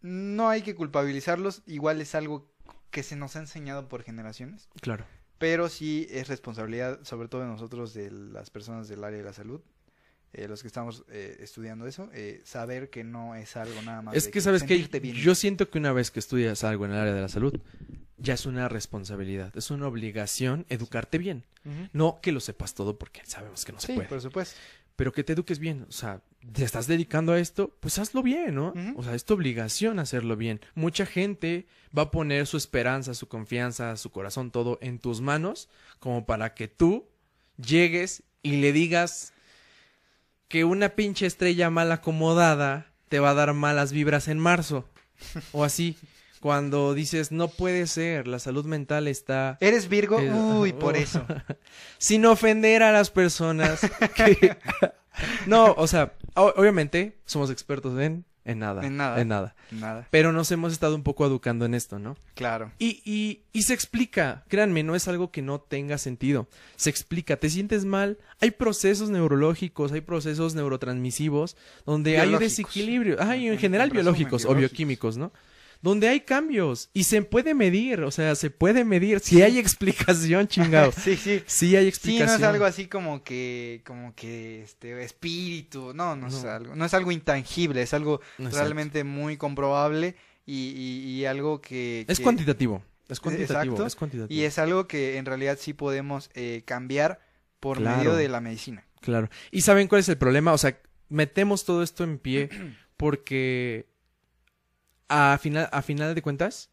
[0.00, 2.50] no hay que culpabilizarlos, igual es algo
[2.90, 5.04] que se nos ha enseñado por generaciones, Claro.
[5.38, 9.32] pero sí es responsabilidad, sobre todo de nosotros, de las personas del área de la
[9.32, 9.60] salud,
[10.34, 14.14] eh, los que estamos eh, estudiando eso, eh, saber que no es algo nada más.
[14.14, 15.16] Es de que, ¿sabes sentirte bien.
[15.16, 17.58] Yo siento que una vez que estudias algo en el área de la salud,
[18.18, 21.44] ya es una responsabilidad, es una obligación educarte bien.
[21.92, 24.08] No que lo sepas todo porque sabemos que no se Sí, puede.
[24.08, 24.58] por supuesto.
[24.96, 25.86] Pero que te eduques bien.
[25.88, 28.72] O sea, te estás dedicando a esto, pues hazlo bien, ¿no?
[28.96, 30.60] O sea, es tu obligación hacerlo bien.
[30.74, 31.66] Mucha gente
[31.96, 35.68] va a poner su esperanza, su confianza, su corazón, todo en tus manos,
[35.98, 37.08] como para que tú
[37.56, 39.32] llegues y le digas
[40.54, 44.88] que una pinche estrella mal acomodada te va a dar malas vibras en marzo.
[45.50, 45.96] O así,
[46.38, 50.20] cuando dices, no puede ser, la salud mental está ¿Eres Virgo?
[50.20, 51.26] Eh, Uy, por eso.
[51.98, 53.80] sin ofender a las personas
[54.14, 54.56] que...
[55.48, 58.84] no, o sea, obviamente somos expertos en, en nada.
[58.86, 59.20] En nada.
[59.20, 59.54] En nada.
[59.70, 60.06] Nada.
[60.10, 62.16] Pero nos hemos estado un poco educando en esto, ¿no?
[62.34, 62.70] Claro.
[62.78, 66.48] Y, y, y se explica, créanme, no es algo que no tenga sentido.
[66.76, 73.46] Se explica, te sientes mal, hay procesos neurológicos, hay procesos neurotransmisivos donde hay desequilibrio, hay
[73.46, 75.32] en, En- general en resumen, biológicos o bioquímicos, ¿no?
[75.84, 80.48] Donde hay cambios y se puede medir, o sea, se puede medir, si hay explicación,
[80.48, 80.92] chingado.
[80.96, 81.42] sí, sí.
[81.44, 82.40] Sí hay Sí, explicación.
[82.40, 86.86] no es algo así como que, como que, este, espíritu, no, no, es algo, no
[86.86, 88.58] es algo intangible, es algo Exacto.
[88.60, 90.16] realmente muy comprobable
[90.46, 92.06] y, y, y algo que...
[92.08, 93.86] Es cuantitativo, es cuantitativo, Exacto.
[93.86, 94.40] es cuantitativo.
[94.40, 97.20] Y es algo que en realidad sí podemos eh, cambiar
[97.60, 97.98] por Claro.
[97.98, 98.86] medio de la medicina.
[99.02, 99.28] Claro.
[99.50, 100.54] ¿Y saben cuál es el problema?
[100.54, 100.78] O sea,
[101.10, 102.48] metemos todo esto en pie
[102.96, 103.92] porque
[105.08, 106.70] a final, a final de cuentas,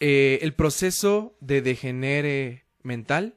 [0.00, 3.36] eh, el proceso de degenere mental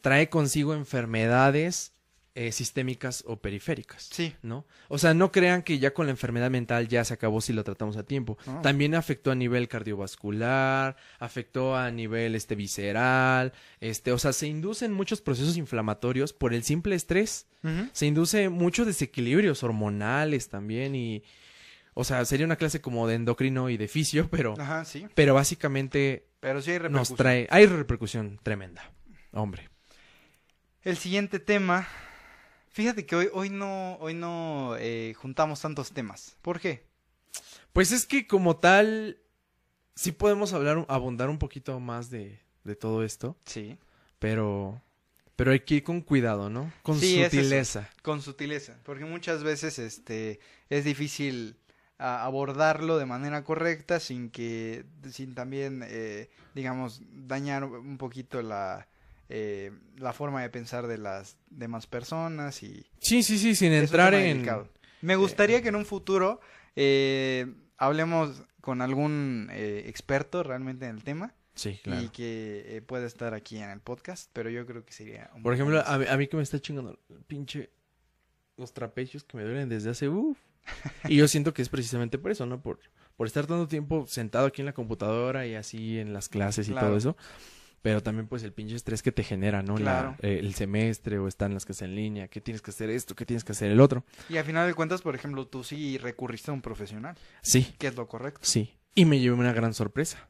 [0.00, 1.92] trae consigo enfermedades
[2.36, 4.08] eh, sistémicas o periféricas.
[4.12, 4.34] Sí.
[4.42, 4.64] ¿no?
[4.88, 7.64] O sea, no crean que ya con la enfermedad mental ya se acabó si lo
[7.64, 8.38] tratamos a tiempo.
[8.62, 14.92] También afectó a nivel cardiovascular, afectó a nivel este visceral, este, o sea, se inducen
[14.92, 17.46] muchos procesos inflamatorios por el simple estrés.
[17.92, 21.22] Se induce muchos desequilibrios hormonales también y
[22.00, 25.06] o sea, sería una clase como de endocrino y de fisio, pero Ajá, sí.
[25.14, 28.90] pero básicamente Pero sí hay nos trae hay repercusión tremenda.
[29.32, 29.68] Hombre.
[30.82, 31.86] El siguiente tema.
[32.70, 36.36] Fíjate que hoy, hoy no, hoy no eh, juntamos tantos temas.
[36.40, 36.84] ¿Por qué?
[37.72, 39.18] Pues es que como tal,
[39.94, 43.76] sí podemos hablar, abundar un poquito más de, de todo esto, Sí.
[44.18, 44.80] pero,
[45.36, 46.72] pero hay que ir con cuidado, ¿no?
[46.82, 47.36] Con Sí, es eso.
[47.42, 47.90] sutileza.
[48.02, 48.78] Con sutileza.
[48.84, 51.56] Porque muchas veces este es difícil
[52.00, 58.88] a- abordarlo de manera correcta sin que, sin también, eh, digamos, dañar un poquito la,
[59.28, 63.78] eh, la forma de pensar de las demás personas y Sí, sí, sí, sin es
[63.80, 64.38] un entrar en...
[64.38, 64.68] delicado.
[65.02, 66.40] Me gustaría que en un futuro
[66.76, 67.46] eh,
[67.78, 73.34] hablemos con algún eh, experto realmente en el tema Sí, y que eh, pueda estar
[73.34, 76.06] aquí en el podcast, pero yo creo que sería un Por ejemplo, más- a, mí-
[76.08, 77.70] a mí que me está chingando el pinche...
[78.56, 80.08] Los trapecios que me duelen desde hace...
[80.08, 80.38] Uf.
[81.08, 82.62] Y yo siento que es precisamente por eso, ¿no?
[82.62, 82.80] Por,
[83.16, 86.72] por estar tanto tiempo sentado aquí en la computadora y así en las clases y
[86.72, 86.88] Claro.
[86.88, 87.16] todo eso.
[87.82, 89.78] Pero también pues el pinche estrés que te genera, ¿no?
[89.78, 90.16] La- Claro.
[90.20, 93.14] eh, el semestre o estar en las clases en línea, que tienes que hacer esto,
[93.14, 94.04] que tienes que hacer el otro.
[94.28, 97.86] Y a final de cuentas, por ejemplo, tú sí recurriste a un profesional, Sí, que
[97.86, 98.40] es lo correcto.
[98.42, 98.76] sí.
[98.94, 100.28] Y me llevé una gran sorpresa.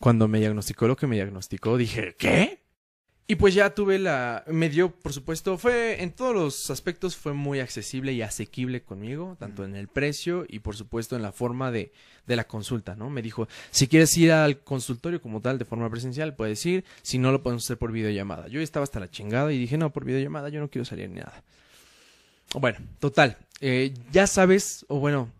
[0.00, 2.62] Cuando me diagnosticó lo que me diagnosticó, dije, ¿qué?
[3.30, 4.42] Y pues ya tuve la...
[4.46, 6.02] Me dio, por supuesto, fue...
[6.02, 10.60] En todos los aspectos fue muy accesible y asequible conmigo, tanto en el precio y
[10.60, 11.92] por supuesto en la forma de,
[12.26, 13.10] de la consulta, ¿no?
[13.10, 17.18] Me dijo, si quieres ir al consultorio como tal de forma presencial, puedes ir, si
[17.18, 18.48] no lo podemos hacer por videollamada.
[18.48, 21.16] Yo estaba hasta la chingada y dije, no, por videollamada yo no quiero salir ni
[21.16, 21.44] nada.
[22.54, 23.36] Bueno, total.
[23.60, 25.30] eh, ya sabes, o bueno,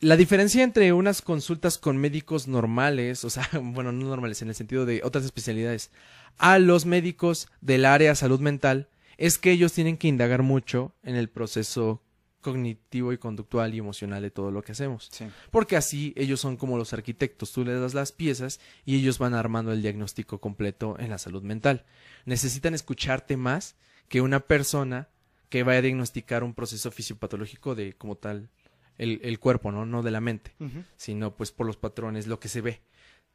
[0.00, 4.54] la diferencia entre unas consultas con médicos normales, o sea, bueno, no normales en el
[4.54, 5.90] sentido de otras especialidades,
[6.38, 11.16] a los médicos del área salud mental, es que ellos tienen que indagar mucho en
[11.16, 12.02] el proceso
[12.40, 15.08] cognitivo y conductual y emocional de todo lo que hacemos.
[15.10, 15.26] Sí.
[15.50, 19.34] Porque así ellos son como los arquitectos, tú les das las piezas y ellos van
[19.34, 21.84] armando el diagnóstico completo en la salud mental.
[22.24, 23.76] Necesitan escucharte más
[24.08, 25.08] que una persona
[25.48, 28.50] que vaya a diagnosticar un proceso fisiopatológico de como tal
[28.98, 29.86] el, el cuerpo, ¿no?
[29.86, 30.52] No de la mente,
[30.96, 32.80] sino pues por los patrones, lo que se ve.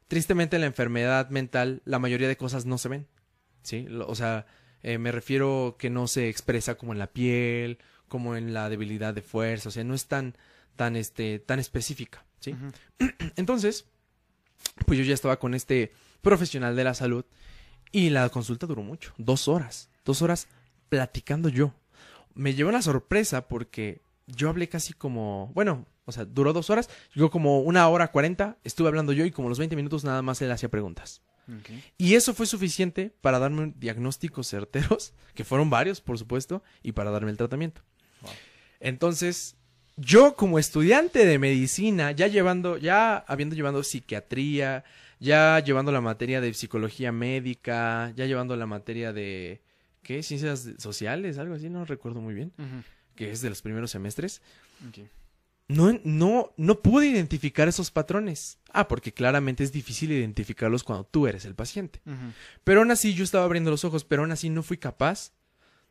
[0.08, 3.06] Tristemente en la enfermedad mental la mayoría de cosas no se ven,
[3.62, 3.86] ¿sí?
[4.06, 4.46] O sea,
[4.82, 9.14] eh, me refiero que no se expresa como en la piel, como en la debilidad
[9.14, 10.36] de fuerza, o sea, no es tan,
[10.76, 12.54] tan, este, tan específica, ¿sí?
[13.36, 13.86] Entonces,
[14.86, 17.24] pues yo ya estaba con este profesional de la salud
[17.92, 20.48] y la consulta duró mucho, dos horas, dos horas
[20.88, 21.72] platicando yo.
[22.34, 26.90] Me llevó una sorpresa porque yo hablé casi como, bueno, o sea, duró dos horas,
[27.14, 30.40] yo como una hora cuarenta estuve hablando yo y como los 20 minutos nada más
[30.42, 31.22] él hacía preguntas.
[31.98, 37.10] Y eso fue suficiente para darme diagnósticos certeros, que fueron varios, por supuesto, y para
[37.10, 37.82] darme el tratamiento.
[38.22, 38.30] Wow.
[38.80, 39.56] Entonces,
[39.96, 44.84] yo como estudiante de medicina, ya llevando, ya habiendo llevado psiquiatría,
[45.20, 49.62] ya llevando la materia de psicología médica, ya llevando la materia de,
[50.02, 50.22] ¿qué?
[50.22, 52.52] Ciencias sociales, algo así, no recuerdo muy bien.
[53.14, 54.42] Que es de los primeros semestres.
[55.68, 58.58] No, no, no pude identificar esos patrones.
[58.72, 62.00] Ah, porque claramente es difícil identificarlos cuando tú eres el paciente.
[62.64, 65.32] Pero aún así yo estaba abriendo los ojos, pero aún así no fui capaz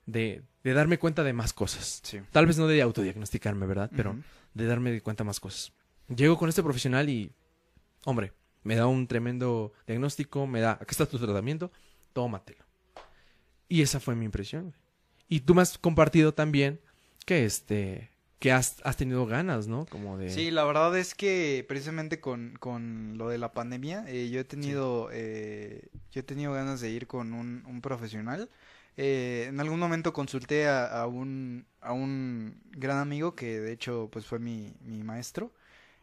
[0.05, 2.01] de, de darme cuenta de más cosas.
[2.03, 2.19] Sí.
[2.31, 3.89] Tal vez no de autodiagnosticarme, ¿verdad?
[3.95, 4.17] Pero
[4.53, 5.73] de darme cuenta más cosas.
[6.13, 7.31] Llego con este profesional y,
[8.03, 8.33] hombre,
[8.63, 11.71] me da un tremendo diagnóstico, me da, acá está tu tratamiento,
[12.13, 12.65] tómatelo.
[13.67, 14.75] Y esa fue mi impresión.
[15.27, 16.79] Y tú me has compartido también
[17.25, 18.11] que este,
[18.43, 19.85] que has, has tenido ganas, ¿no?
[19.85, 20.29] Como de...
[20.29, 24.43] Sí, la verdad es que precisamente con, con lo de la pandemia, eh, yo he
[24.43, 28.49] tenido, eh, yo he tenido ganas de ir con un, un profesional.
[28.97, 34.09] Eh, en algún momento consulté a, a un, a un gran amigo que de hecho
[34.11, 35.53] pues fue mi, mi maestro.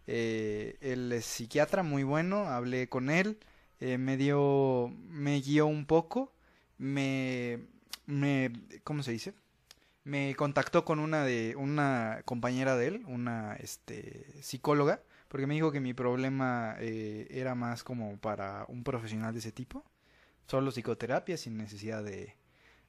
[0.07, 3.37] Eh, él es psiquiatra muy bueno, hablé con él,
[3.81, 6.33] me dio, me guió un poco,
[6.79, 7.59] me,
[8.07, 8.51] me,
[8.83, 9.35] ¿cómo se dice?
[10.05, 15.71] Me contactó con una de una compañera de él, una este psicóloga, porque me dijo
[15.73, 19.85] que mi problema eh, era más como para un profesional de ese tipo,
[20.47, 22.35] solo psicoterapia sin necesidad de,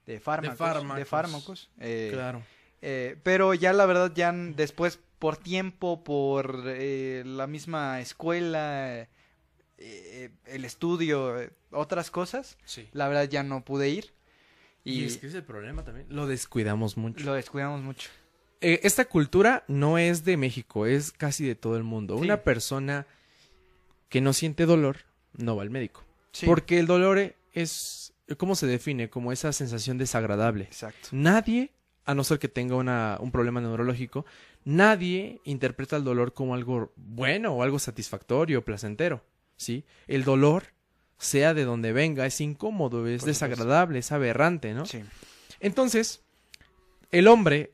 [0.06, 1.08] de fármacos, de fármacos.
[1.08, 2.42] fármacos, eh, Claro.
[2.80, 9.06] eh, pero ya la verdad ya después por tiempo, por eh, la misma escuela,
[9.78, 12.88] eh, el estudio, eh, otras cosas, Sí.
[12.92, 14.12] la verdad ya no pude ir
[14.84, 16.06] Y, y, es que es el problema también.
[16.10, 17.24] Lo descuidamos mucho.
[17.24, 18.10] lo descuidamos mucho.
[18.60, 22.16] Eh, esta cultura no es de México, es casi de todo el mundo.
[22.16, 22.24] Sí.
[22.24, 23.06] Una persona
[24.08, 24.98] que no siente dolor
[25.36, 26.04] no va al médico.
[26.32, 29.10] Sí, Porque el dolor es, ¿cómo se define?
[29.10, 30.64] Como esa sensación desagradable.
[30.64, 31.08] exacto.
[31.10, 31.72] Nadie,
[32.04, 34.24] a no ser que tenga una, un problema neurológico,
[34.64, 39.22] nadie interpreta el dolor como algo bueno o algo satisfactorio o placentero.
[39.56, 39.84] ¿sí?
[40.06, 40.64] El dolor,
[41.22, 43.46] sea de donde venga, es incómodo, es Por supuesto.
[43.46, 44.86] desagradable, es aberrante, ¿no?
[44.86, 45.02] Sí.
[45.60, 46.22] Entonces,
[47.10, 47.72] el hombre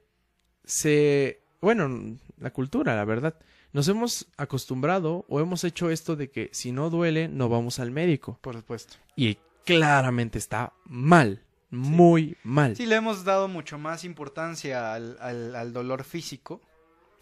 [0.64, 1.40] se...
[1.60, 3.34] Bueno, la cultura, la verdad.
[3.72, 7.90] Nos hemos acostumbrado o hemos hecho esto de que si no duele, no vamos al
[7.90, 8.38] médico.
[8.40, 8.96] Por supuesto.
[9.16, 11.42] Y claramente está mal.
[11.70, 12.76] Muy mal.
[12.76, 16.62] Sí, le hemos dado mucho más importancia al, al, al dolor físico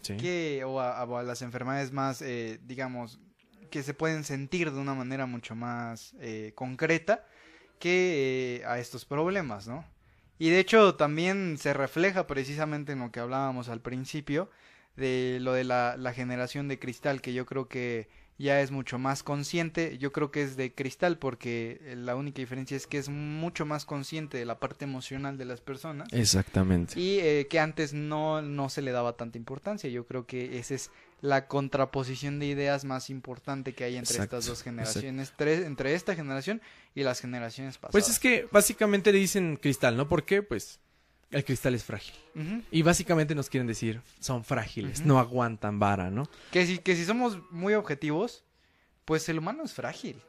[0.01, 0.15] Sí.
[0.15, 3.19] que o a, o a las enfermedades más, eh, digamos,
[3.69, 7.25] que se pueden sentir de una manera mucho más eh, concreta
[7.79, 9.85] que eh, a estos problemas, ¿no?
[10.39, 14.49] Y de hecho también se refleja precisamente en lo que hablábamos al principio
[14.95, 18.07] de lo de la, la generación de cristal, que yo creo que
[18.39, 22.39] ya es mucho más consciente, yo creo que es de cristal porque eh, la única
[22.39, 26.99] diferencia es que es mucho más consciente de la parte emocional de las personas Exactamente.
[26.99, 29.89] y eh, que antes no, no se le daba tanta importancia.
[29.89, 34.37] Yo creo que esa es la contraposición de ideas más importante que hay entre Exacto,
[34.37, 36.61] estas dos generaciones, tres- entre esta generación
[36.93, 37.91] y las generaciones pasadas.
[37.91, 40.07] Pues es que básicamente le dicen cristal, ¿no?
[40.07, 40.43] ¿Por qué?
[40.43, 40.79] Pues
[41.31, 42.13] el cristal es frágil.
[42.71, 46.29] Y básicamente nos quieren decir, son frágiles, no aguantan vara, ¿no?
[46.51, 48.43] que, si, que si somos muy objetivos,
[49.05, 50.21] pues el humano es frágil.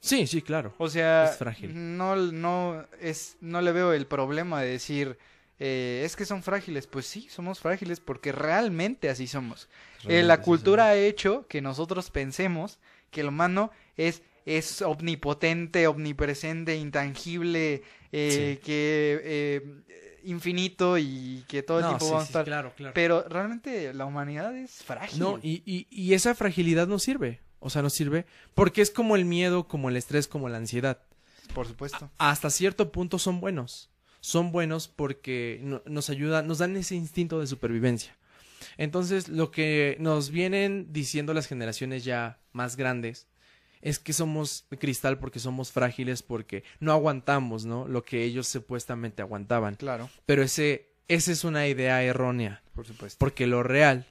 [0.00, 0.74] Sí, sí, claro.
[0.78, 1.72] O sea, Es frágil.
[1.96, 5.18] no, no, es, no le veo el problema de decir,
[5.58, 6.86] eh, es que son frágiles.
[6.86, 9.68] Pues sí, somos frágiles porque realmente así somos.
[10.08, 12.78] Eh, la cultura ha hecho que nosotros pensemos
[13.10, 18.64] que el humano es, es omnipotente, omnipresente, intangible, eh, Sí.
[18.64, 19.82] que eh,
[20.24, 22.44] infinito y que todo el No, tiempo sí, vamos a sí, estar.
[22.44, 22.94] claro, claro.
[22.94, 25.18] Pero realmente la humanidad es frágil.
[25.20, 27.40] No, y, y, y esa fragilidad no sirve.
[27.58, 31.00] O sea, no sirve porque es como el miedo, como el estrés, como la ansiedad.
[31.54, 32.10] Por supuesto.
[32.18, 33.88] Hasta cierto punto son buenos.
[34.26, 38.16] Son buenos porque no- nos ayudan, nos dan ese instinto de supervivencia.
[38.76, 43.28] Entonces, lo que nos vienen diciendo las generaciones ya más grandes
[43.82, 47.86] es que somos cristal porque somos frágiles, porque no aguantamos, ¿no?
[47.86, 49.76] Lo que ellos supuestamente aguantaban.
[49.76, 52.62] Claro, Pero ese, esa es una idea errónea.
[52.74, 53.18] por supuesto.
[53.20, 54.06] Porque lo real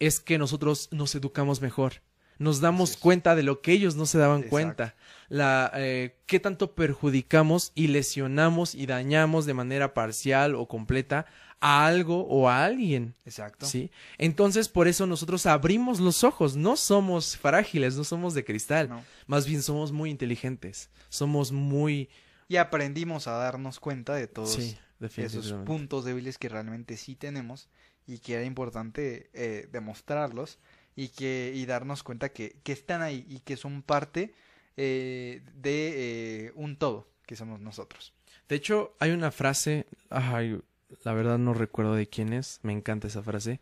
[0.00, 2.02] es que nosotros nos educamos mejor.
[2.38, 4.50] Nos damos cuenta de lo que ellos no se daban Exacto.
[4.50, 4.94] cuenta.
[5.28, 11.26] La, eh, qué tanto perjudicamos y lesionamos y dañamos de manera parcial o completa
[11.60, 13.14] a algo o a alguien.
[13.24, 13.66] Exacto.
[13.66, 13.90] ¿Sí?
[14.18, 16.56] Entonces, por eso nosotros abrimos los ojos.
[16.56, 18.88] No somos frágiles, no somos de cristal.
[18.88, 19.04] No.
[19.26, 20.90] Más bien somos muy inteligentes.
[21.08, 22.10] Somos muy.
[22.48, 24.76] Y aprendimos a darnos cuenta de todos Sí,
[25.16, 27.68] esos puntos débiles que realmente sí tenemos
[28.06, 30.58] y que era importante eh, demostrarlos
[30.96, 34.34] y que y darnos cuenta que, que están ahí y que son parte
[34.76, 38.12] eh, de eh, un todo que somos nosotros.
[38.48, 40.60] De hecho, hay una frase, ay,
[41.04, 43.60] la verdad no recuerdo de quién es, me encanta esa frase,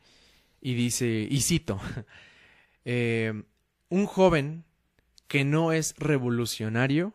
[0.61, 1.81] y dice, y cito,
[2.85, 3.43] eh,
[3.89, 4.65] un joven
[5.29, 7.13] que no es revolucionario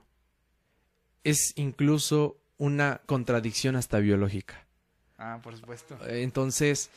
[1.23, 4.65] es incluso una contradicción hasta biológica.
[5.17, 5.97] Ah, por supuesto.
[6.07, 6.89] Entonces,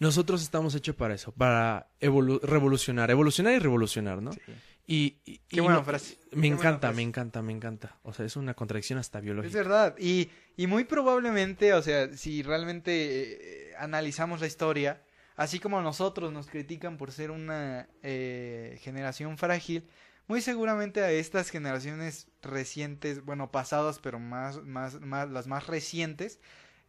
[0.00, 4.32] nosotros estamos hechos para eso, para evolu- revolucionar, evolucionar y revolucionar, ¿no?
[4.32, 4.40] Sí.
[4.88, 6.16] Y, y- Qué buena frase.
[6.32, 6.96] Me Qué encanta, frase.
[6.96, 7.98] me encanta, me encanta.
[8.02, 9.56] O sea, es una contradicción hasta Es biológica.
[9.58, 9.96] verdad.
[9.98, 15.02] Y, y muy probablemente, o sea, si realmente eh, analizamos la historia,
[15.34, 19.88] así como nosotros nos critican por ser una eh, generación frágil,
[20.28, 26.40] muy seguramente a estas generaciones recientes, bueno, pasadas, pero más, más, más, las más recientes,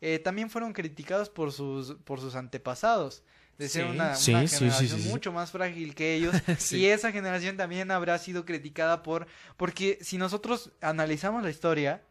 [0.02, 3.24] eh, también fueron criticados por sus, por sus antepasados.
[3.58, 5.10] De ser Sí, una, sí, una sí, sí, generación sí, sí.
[5.10, 6.36] mucho más frágil que ellos.
[6.60, 6.78] Sí.
[6.78, 9.26] Y esa generación también habrá sido criticada por...
[9.58, 12.04] Porque si nosotros analizamos la historia,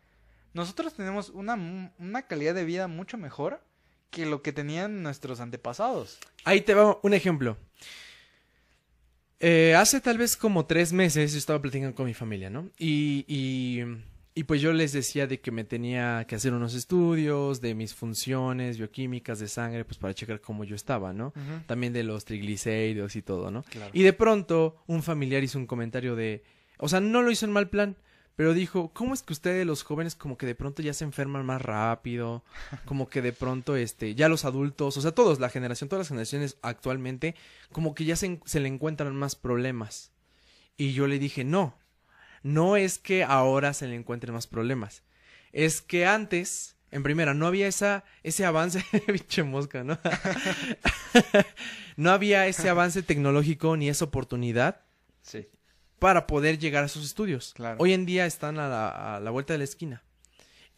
[0.55, 3.63] nosotros tenemos una, una calidad de vida mucho mejor
[4.11, 6.19] que lo que tenían nuestros antepasados.
[6.45, 7.57] Ahí te va un ejemplo.
[9.39, 12.71] Eh, hace tal vez como tres meses yo estaba platicando con mi familia, ¿no?
[12.79, 13.83] Y, y,
[14.39, 17.95] y pues yo les decía de que me tenía que hacer unos estudios de mis
[17.95, 21.33] funciones bioquímicas de sangre, pues para checar cómo yo estaba, ¿no?
[21.67, 23.63] También de los triglicéridos y todo, ¿no?
[23.63, 23.91] Claro.
[23.95, 26.45] Y de pronto un familiar hizo un comentario de,
[26.77, 27.97] o sea, no lo hizo en mal plan,
[28.37, 31.47] pero dijo, ¿cómo es que ustedes los jóvenes como que de pronto ya se enferman
[31.47, 32.45] más rápido?
[32.85, 36.09] Como que de pronto, este, ya los adultos, o sea, todos, la generación, todas las
[36.09, 37.37] generaciones actualmente,
[37.73, 40.13] como que ya se le encuentran más problemas.
[40.77, 41.79] Y yo le dije, no,
[42.47, 45.03] no es que ahora se le encuentren más problemas,
[45.53, 49.99] es que antes, en primera, no había esa, ese avance, pinche mosca, ¿no?
[51.97, 54.81] no había ese avance tecnológico ni esa oportunidad
[55.23, 55.49] Sí.
[55.99, 57.53] para poder llegar a sus estudios.
[57.55, 57.77] Claro.
[57.81, 60.05] Hoy en día están a la, a la vuelta de la esquina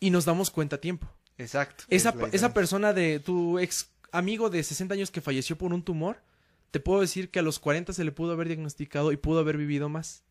[0.00, 1.06] y nos damos cuenta a tiempo.
[1.36, 1.84] Exacto.
[1.88, 5.82] Esa, Es esa persona de tu ex amigo de 60 años que falleció por un
[5.82, 6.22] tumor,
[6.70, 9.56] te puedo decir que a los 40 se le pudo haber diagnosticado y pudo haber
[9.58, 10.24] vivido más.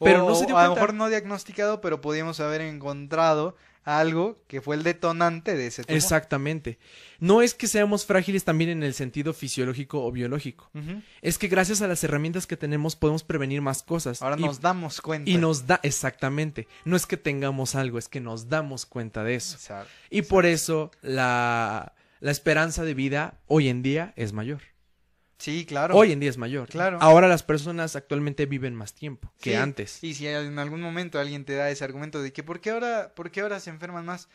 [0.00, 4.36] Pero O- no se dio a lo mejor no diagnosticado, pero podíamos haber encontrado algo
[4.48, 5.96] que fue el detonante de ese tumor.
[5.96, 6.76] Exactamente.
[7.20, 10.70] No es que seamos frágiles también en el sentido fisiológico o biológico.
[11.22, 14.22] Es que gracias a las herramientas que tenemos podemos prevenir más cosas.
[14.22, 15.30] Ahora Y- nos damos cuenta.
[15.30, 16.66] y nos da exactamente.
[16.84, 19.54] No es que tengamos algo, es que nos damos cuenta de eso.
[19.54, 19.88] Exacto.
[20.10, 24.62] Y por eso la, la esperanza de vida hoy en día es mayor.
[25.38, 25.94] Sí, claro.
[25.96, 26.68] Hoy en día es mayor.
[26.68, 26.98] Claro.
[27.00, 30.02] Ahora las personas actualmente viven más tiempo que Sí, antes.
[30.02, 33.12] Y si en algún momento alguien te da ese argumento de que ¿por qué ahora,
[33.14, 34.28] por qué ahora se enferman más?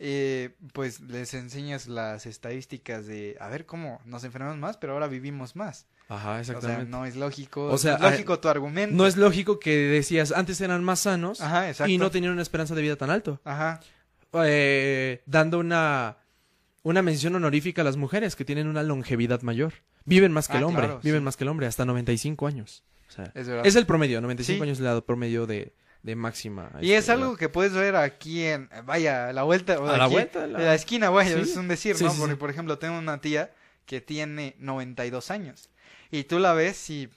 [0.00, 5.08] Eh, pues les enseñas las estadísticas de a ver cómo nos enfermamos más, pero ahora
[5.08, 5.86] vivimos más.
[6.08, 6.90] Ajá, O sea, exactamente.
[6.90, 7.64] no es lógico.
[7.66, 8.96] O sea, es lógico tu argumento.
[8.96, 12.74] no es lógico que decías antes eran más sanos Ajá, y no tenían una esperanza
[12.74, 13.40] de vida tan alto.
[13.44, 13.80] Ajá.
[14.44, 16.16] Eh, dando una,
[16.82, 19.72] una mención honorífica a las mujeres que tienen una longevidad mayor.
[20.04, 21.24] Viven más que Ah, el hombre, claro, viven sí.
[21.24, 22.82] más que el hombre, hasta 95 años.
[23.08, 24.68] O sea, Es el promedio, 95 Sí.
[24.68, 26.70] años es el promedio de, de máxima.
[26.80, 29.96] Y este, es algo que puedes ver aquí en, vaya, a la vuelta, o A
[29.98, 31.50] la aquí, vuelta de la- de la esquina, vaya, Sí.
[31.50, 32.12] es un decir, ¿no?
[32.14, 33.50] Porque, por ejemplo, tengo una tía
[33.86, 35.70] que tiene 92 años
[36.10, 37.08] y tú la ves y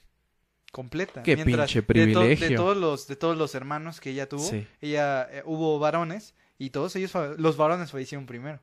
[0.72, 1.22] completa.
[1.24, 2.50] Qué Mientras pinche de to- privilegio.
[2.50, 4.50] De, todos los, de todos los hermanos que ella tuvo,
[4.82, 8.60] ella, eh, hubo varones y todos ellos, los varones fallecieron primero.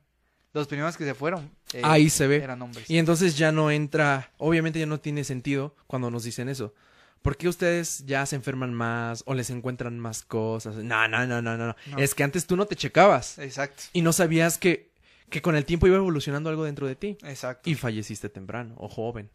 [0.55, 2.37] Los primeros que se fueron eh, Ahí se ve.
[2.37, 2.89] eran hombres.
[2.91, 6.75] Y entonces ya no entra, obviamente ya no tiene sentido cuando nos dicen eso.
[7.23, 10.77] ¿Por qué ustedes ya se enferman más o les encuentran más cosas?
[10.77, 11.67] No, no, no, no, no.
[11.87, 11.99] no.
[11.99, 14.91] Es que antes tú no te checabas Exacto, y no sabías que,
[15.29, 17.19] que con el tiempo iba evolucionando algo dentro de ti.
[17.25, 17.69] exacto.
[17.69, 19.29] Y falleciste temprano o joven.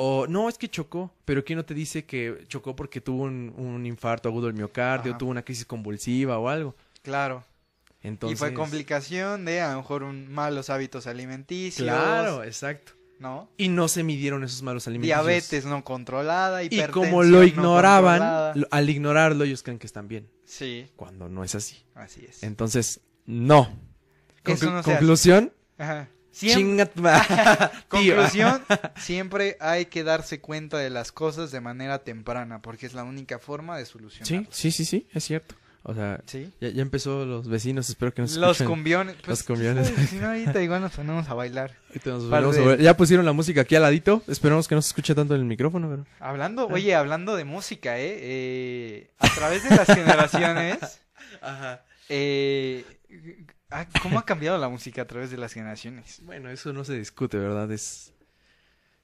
[0.00, 3.52] O no, es que chocó, pero ¿quién no te dice que chocó porque tuvo un,
[3.56, 5.18] un infarto agudo del miocardio, Ajá.
[5.18, 6.74] tuvo una crisis convulsiva o algo?
[7.02, 7.44] Claro.
[8.02, 11.84] Entonces, Y fue complicación de a lo mejor un malos hábitos alimenticios.
[11.86, 12.92] Claro, exacto.
[13.18, 13.50] ¿No?
[13.56, 15.06] Y no se midieron esos malos alimentos.
[15.08, 18.54] Diabetes no concontrolada, Y como lo no ignoraban, controlada.
[18.70, 21.84] al ignorarlo ellos creen que están bien, Sí, cuando no es así.
[21.96, 22.44] así es.
[22.44, 23.76] Entonces, no.
[24.44, 26.08] Conclu- conclusión, Ajá.
[26.30, 26.94] Siempre,
[27.88, 28.62] conclusión,
[28.96, 33.40] siempre hay que darse cuenta de las cosas de manera temprana, porque es la única
[33.40, 34.46] forma de Sí, solucionar.
[34.50, 35.56] sí, sí, sí, es cierto.
[35.90, 36.52] O sea, Sí.
[36.60, 38.66] ya, ya empezó los vecinos, espero que nos Los escuchen.
[38.66, 39.14] cumbiones.
[39.16, 39.88] Los Pues, cumbiones.
[40.10, 41.72] Si no, ahorita igual nos ponemos a bailar.
[41.88, 42.76] Ahorita nos a.
[42.76, 44.22] Ya pusieron la música aquí al ladito.
[44.28, 46.04] Esperemos que no se escuche tanto en el micrófono, pero...
[46.20, 46.74] Hablando, Ah.
[46.74, 48.18] oye, hablando de música, ¿eh?
[48.20, 50.78] eh a través de las generaciones,
[51.40, 51.82] Ajá.
[52.10, 52.84] eh,
[53.70, 56.20] ah, ¿cómo ha cambiado la música a través de las generaciones?
[56.22, 57.72] Bueno, eso no se discute, ¿verdad?
[57.72, 58.12] Es,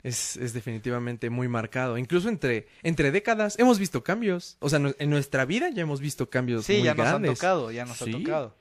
[0.05, 1.99] es, es definitivamente muy marcado.
[1.99, 4.57] Incluso entre, entre décadas hemos visto cambios.
[4.61, 7.13] O sea, no- en nuestra vida ya hemos visto cambios Sí, muy ya nos han
[7.23, 7.39] grandes.
[7.39, 8.11] tocado, ya nos Sí.
[8.15, 8.57] ha tocado.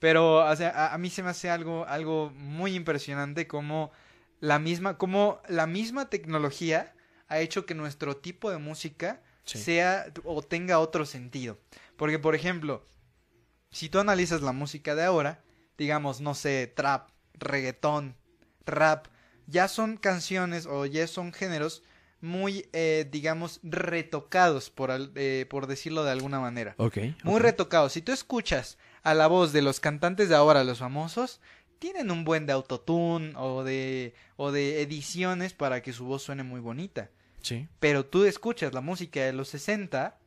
[0.00, 3.90] Pero, o sea, a, a mí se me hace algo, algo muy impresionante como
[4.40, 6.94] la misma, como la misma tecnología
[7.28, 9.58] ha hecho que nuestro tipo de música Sí.
[9.58, 11.58] sea o tenga otro sentido.
[11.96, 12.84] Porque, por ejemplo,
[13.70, 15.42] si tú analizas la música de ahora,
[15.78, 18.14] digamos, no sé, trap, reggaetón,
[18.66, 19.06] rap,
[19.48, 21.82] ya son canciones o ya son géneros
[22.20, 26.74] muy, eh, digamos, retocados, por, eh, por decirlo de alguna manera.
[26.76, 26.98] Ok.
[27.22, 27.92] Muy retocados.
[27.92, 31.40] Si tú escuchas a la voz de los cantantes de ahora, los famosos,
[31.78, 36.42] tienen un buen de autotune o de, o de ediciones para que su voz suene
[36.42, 37.10] muy bonita.
[37.40, 37.68] Sí.
[37.78, 40.18] Pero tú escuchas la música de los 60,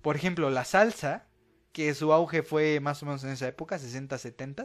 [0.00, 1.26] por ejemplo, la salsa,
[1.72, 4.64] que su auge fue más o menos en esa época, 60, 70,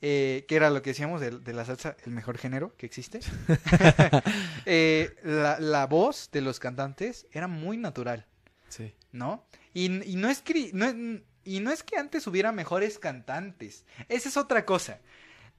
[0.00, 3.20] eh, que era lo que decíamos de, de la salsa, el mejor género que existe.
[4.70, 8.26] Eh, la, la voz de los cantantes era muy natural.
[8.68, 8.92] Sí.
[9.12, 9.46] ¿no?
[9.72, 10.86] Y, y no es que, no,
[11.44, 13.86] y no es que antes hubiera mejores cantantes.
[14.10, 14.98] Esa es otra cosa.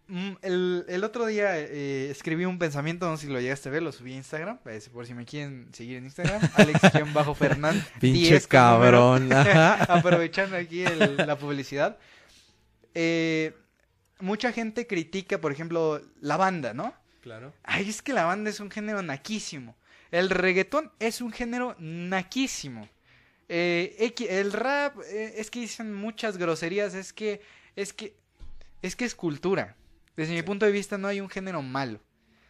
[0.08, 3.72] Mm, El, el otro día eh, escribí un pensamiento, no sé si lo llegaste a
[3.72, 4.60] ver, lo subí a Instagram,
[4.94, 7.84] por si me quieren seguir en Instagram, Alex-Fernand.
[8.00, 9.20] Pinche 10 con número.
[9.20, 9.34] cabrón.
[9.90, 11.98] Aprovechando aquí el- la publicidad.
[12.94, 13.56] Eh,
[14.20, 16.94] mucha gente critica, por ejemplo, la banda, ¿no?
[17.22, 17.54] Claro.
[17.64, 19.76] Ay, es que la banda es un género naquísimo.
[20.12, 22.88] El reggaetón es un género naquísimo.
[23.48, 27.42] Eh, el rap, eh, es que dicen muchas groserías, es que,
[27.76, 28.16] es que,
[28.82, 29.76] es que es cultura.
[30.16, 32.00] Desde mi punto de vista no hay un género malo.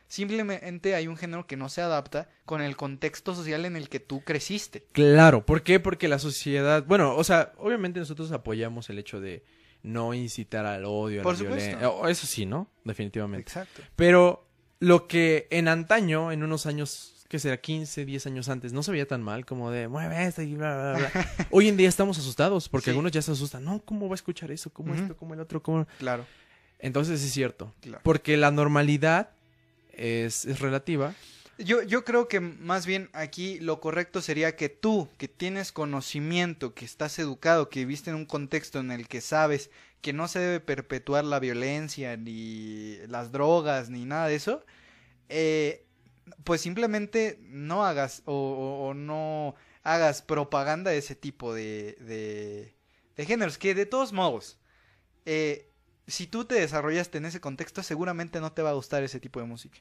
[0.07, 3.99] Simplemente hay un género que no se adapta con el contexto social en el que
[3.99, 4.83] tú creciste.
[4.91, 5.79] Claro, ¿por qué?
[5.79, 9.43] Porque la sociedad, bueno, o sea, obviamente nosotros apoyamos el hecho de
[9.83, 11.91] no incitar al odio, a Por la violencia.
[12.07, 12.67] Eso sí, ¿no?
[12.83, 13.41] Definitivamente.
[13.41, 13.81] Exacto.
[13.95, 14.45] Pero
[14.79, 18.91] lo que en antaño, en unos años, que será 15, 10 años antes, no se
[18.91, 21.29] veía tan mal como de mueve esto y bla, bla, bla.
[21.51, 22.89] Hoy en día estamos asustados porque Sí.
[22.91, 23.63] algunos ya se asustan.
[23.63, 24.69] No, ¿cómo va a escuchar eso?
[24.71, 25.15] ¿Cómo esto?
[25.15, 25.61] ¿Cómo el otro?
[25.61, 25.87] ¿Cómo?
[25.99, 26.25] Claro,
[26.79, 27.73] Entonces es cierto.
[27.81, 28.01] claro.
[28.03, 29.29] Porque la normalidad
[29.93, 31.13] es, es relativa.
[31.59, 36.73] Yo, yo creo que más bien aquí lo correcto sería que tú, que tienes conocimiento,
[36.73, 39.69] que estás educado, que viviste en un contexto en el que sabes
[40.01, 44.63] que no se debe perpetuar la violencia, ni las drogas, ni nada de eso,
[45.29, 45.85] eh,
[46.45, 51.97] pues simplemente no hagas o, o- o no hagas propaganda de ese tipo de,
[53.17, 54.59] de, géneros, que de todos modos,
[55.25, 55.69] eh,
[56.07, 59.39] si tú te desarrollaste en ese contexto, seguramente no te va a gustar ese tipo
[59.41, 59.79] de música.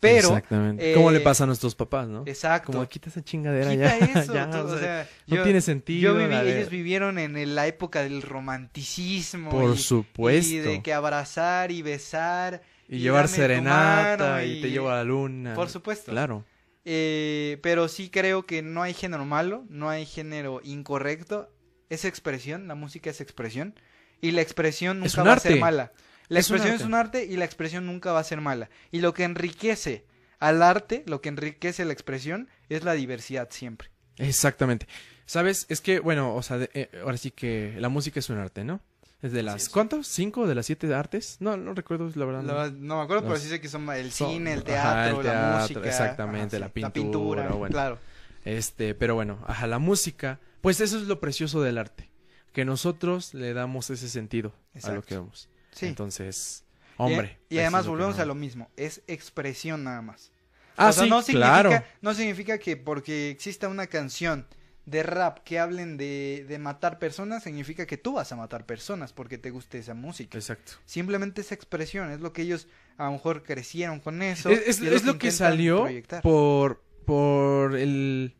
[0.00, 0.92] Pero, Exactamente.
[0.92, 2.22] eh, ¿Cómo le pasa a nuestros papás, no?
[2.26, 2.72] exacto.
[2.72, 4.20] Como quita esa chingadera Quita ya.
[4.22, 6.14] eso, ya, tú, o o sea, sea, no yo- tiene sentido.
[6.14, 9.50] Yo viví, ellos vivieron en la época del romanticismo.
[9.50, 10.54] Por y, supuesto.
[10.54, 12.62] Y de que abrazar y besar.
[12.88, 14.62] Y llevar serenata y...
[14.62, 15.54] te lleva a la luna.
[15.54, 16.10] Por supuesto.
[16.10, 16.44] Claro.
[16.84, 21.52] Eh, pero sí creo que no hay género malo, no hay género incorrecto.
[21.90, 23.74] Es expresión, la música es expresión.
[24.22, 25.92] Y la expresión Es nunca un va a ser mala.
[26.30, 28.70] La Es expresión es un arte y la expresión nunca va a ser mala.
[28.90, 30.06] Y lo que enriquece
[30.38, 33.90] al arte, lo que enriquece la expresión, es la diversidad siempre.
[34.16, 34.86] Exactamente.
[35.26, 35.66] ¿Sabes?
[35.68, 38.64] Es que, bueno, o sea, de- eh, ahora sí que la música es un arte,
[38.64, 38.80] ¿no?
[39.22, 39.62] Es de las...
[39.64, 39.68] es.
[39.68, 40.06] ¿Cuántos?
[40.06, 41.36] ¿Cinco de las siete artes?
[41.40, 42.42] No, no recuerdo, la verdad.
[42.42, 42.96] La no.
[42.96, 45.32] me acuerdo, pero sí sé que son el son- cine, el ajá, teatro, el la
[45.32, 45.80] teatro, música.
[45.88, 47.72] exactamente, sí, la pintura, bueno.
[47.72, 47.98] claro.
[48.44, 52.08] Este, pero bueno, ajá, la música, pues eso es lo precioso del arte,
[52.54, 55.48] que nosotros le damos ese sentido a lo que vemos.
[55.72, 55.86] Sí.
[55.86, 56.64] Entonces,
[56.96, 57.38] hombre.
[57.48, 60.30] Y, además volvemos no- a lo mismo, es expresión nada más.
[60.76, 61.84] Ah, o sea, sí, no significa, claro.
[62.00, 64.46] no significa que porque exista una canción
[64.86, 69.12] de rap que hablen de, de matar personas, significa que tú vas a matar personas
[69.12, 70.38] porque te guste esa música.
[70.38, 70.72] Exacto.
[70.86, 72.66] Simplemente esa expresión, es lo que ellos
[72.96, 74.48] a lo mejor crecieron con eso.
[74.48, 76.22] Es, es- y es lo que salió proyectar.
[76.22, 78.34] por, por el,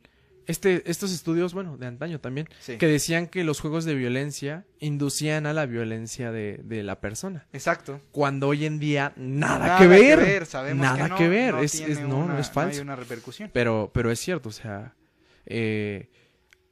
[0.47, 2.77] este, estos estudios, bueno, de antaño también, Sí.
[2.79, 7.47] que decían que los juegos de violencia inducían a la violencia de, de la persona.
[7.53, 8.01] Exacto.
[8.13, 10.47] Cuando hoy en día nada, que, ver.
[10.47, 12.77] sabemos Nada que, no, que ver, no es- es- no, no es falso.
[12.77, 13.51] hay una repercusión.
[13.53, 14.95] Pero, pero es cierto, o sea,
[15.47, 16.11] eh,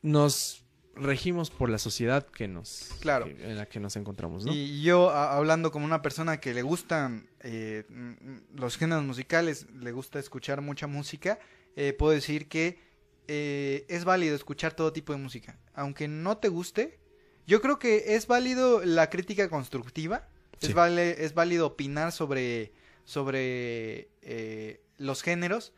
[0.03, 0.65] nos
[0.95, 3.27] regimos por la sociedad que nos, Claro.
[3.27, 4.53] que- en la que nos encontramos, ¿no?
[4.53, 9.67] Y yo, a- hablando como una persona que le gustan eh, mm, los géneros musicales,
[9.81, 11.39] le gusta escuchar mucha música,
[11.77, 12.81] eh, puedo decir que
[13.29, 15.59] eh, es válido escuchar todo tipo de música.
[15.75, 16.99] Aunque no te guste,
[17.47, 20.29] yo creo que es válido la crítica constructiva,
[20.61, 20.69] Sí.
[20.69, 22.73] es, vale, es válido opinar sobre,
[23.05, 25.73] sobre eh, los géneros,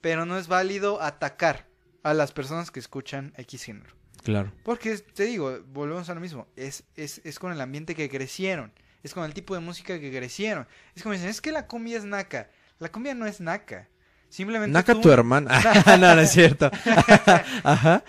[0.00, 1.66] pero no es válido atacar
[2.02, 3.94] a las personas que escuchan X género.
[4.22, 4.52] Claro.
[4.64, 8.72] Porque te digo, volvemos a lo mismo, es, es, es con el ambiente que crecieron,
[9.02, 10.68] es con el tipo de música que crecieron.
[10.94, 12.50] Es como dicen, es que la cumbia es naca.
[12.78, 13.88] La cumbia no es naca.
[14.30, 15.60] Simplemente Naca tú tu hermana.
[16.00, 16.70] no, no es cierto.
[17.64, 18.02] Ajá.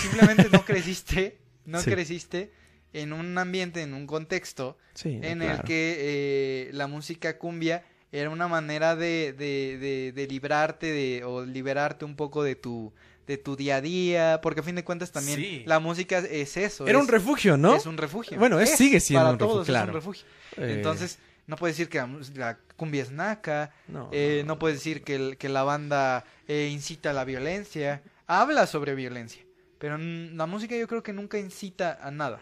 [0.00, 1.90] simplemente no creciste, no Sí.
[1.90, 2.50] creciste
[2.92, 8.28] en un ambiente, en un contexto Sí, en el que eh, la música cumbia era
[8.28, 12.92] una manera de, de, de, de librarte de, o liberarte un poco de tu,
[13.26, 15.62] de tu día a día, porque a fin de cuentas también Sí.
[15.64, 16.86] la música es eso.
[16.86, 17.74] Era es- un refugio, ¿no?
[17.74, 18.38] Es un refugio.
[18.38, 19.84] Bueno, es- sigue siendo para un refugio, todos claro.
[19.84, 20.26] es un refugio.
[20.58, 24.78] Eh, Entonces, no puedes decir que la, la cumbia es naca, No, eh, no puedes
[24.78, 29.42] decir que, el- que la banda eh, incita a la violencia, habla sobre violencia,
[29.78, 32.40] pero la música yo creo que nunca incita a nada.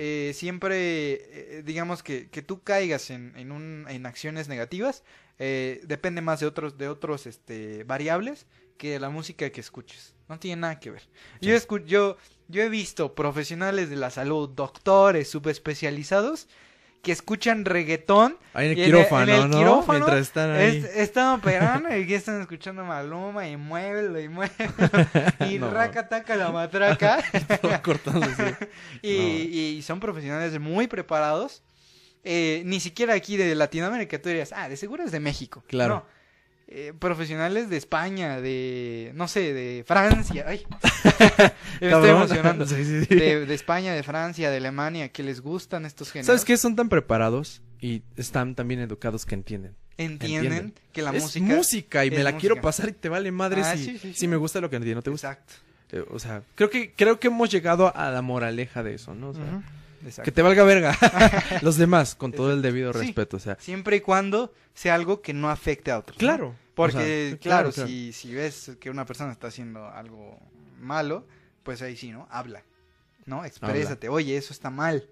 [0.00, 0.78] Eh, siempre,
[1.58, 5.02] eh, digamos que, que tú caigas en, en, un, en acciones negativas,
[5.40, 8.46] eh, depende más de otros, de otros este, variables
[8.76, 10.14] que de la música que escuches.
[10.28, 11.02] No tiene nada que ver.
[11.40, 12.16] Yo, escu- yo,
[12.48, 16.48] yo he visto profesionales de la salud, doctores subespecializados,
[17.02, 19.56] que escuchan reggaetón Ahí en el y quirófano, en el ¿no?
[19.58, 20.78] quirófano Mientras están ahí.
[20.78, 24.72] es- están operando y están escuchando Maluma y muévelo y muévelo
[25.48, 25.70] y No.
[25.70, 27.18] raca taca la matraca
[27.62, 28.56] Todo cortándose.
[29.02, 29.10] y,
[29.78, 31.62] y son profesionales muy preparados.
[32.24, 35.62] Eh, ni siquiera aquí de Latinoamérica tú dirías, ah, de seguro es de México.
[35.68, 35.94] Claro.
[35.94, 36.17] No.
[36.70, 40.44] Eh, profesionales de España, de, no sé, de Francia.
[40.46, 40.66] Ay,
[41.80, 42.66] me estoy emocionando.
[42.66, 43.14] Sí, sí, sí.
[43.14, 46.26] De, de España, de Francia, de Alemania, que les gustan estos géneros.
[46.26, 46.58] ¿Sabes qué?
[46.58, 49.76] Son tan preparados y están tan bien educados que entienden.
[49.96, 50.74] Entienden, Entienden.
[50.92, 51.46] que la es música...
[51.46, 54.14] música y me la quiero pasar y te vale madre Ah, si, sí, sí, sí.
[54.14, 55.32] si me gusta lo que no te gusta.
[55.32, 55.54] Exacto.
[55.90, 59.30] Eh, o sea, creo que creo que hemos llegado a la moraleja de eso, ¿no?
[59.30, 59.62] O sea,
[60.04, 60.22] exacto.
[60.22, 60.96] que te valga verga
[61.62, 62.98] los demás con todo el debido Sí.
[63.00, 66.16] respeto, o sea, Siempre y cuando sea algo que no afecte a otros.
[66.16, 66.20] ¿no?
[66.20, 66.54] claro.
[66.74, 70.38] Porque, o sea, claro, Si, si ves que una persona está haciendo algo
[70.80, 71.26] malo,
[71.64, 72.28] pues ahí sí, ¿no?
[72.30, 72.62] Habla,
[73.26, 73.44] ¿no?
[73.44, 74.08] Exprésate.
[74.08, 75.08] Oye, eso está mal.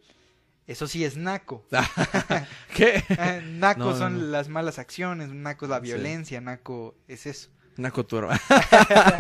[0.69, 1.65] Eso sí es naco.
[2.75, 3.03] ¿Qué?
[3.09, 4.27] Eh, naco No, son no.
[4.27, 5.83] las malas acciones, naco es la Sí.
[5.83, 7.51] violencia, naco es eso.
[7.77, 8.41] Naco tu hermano.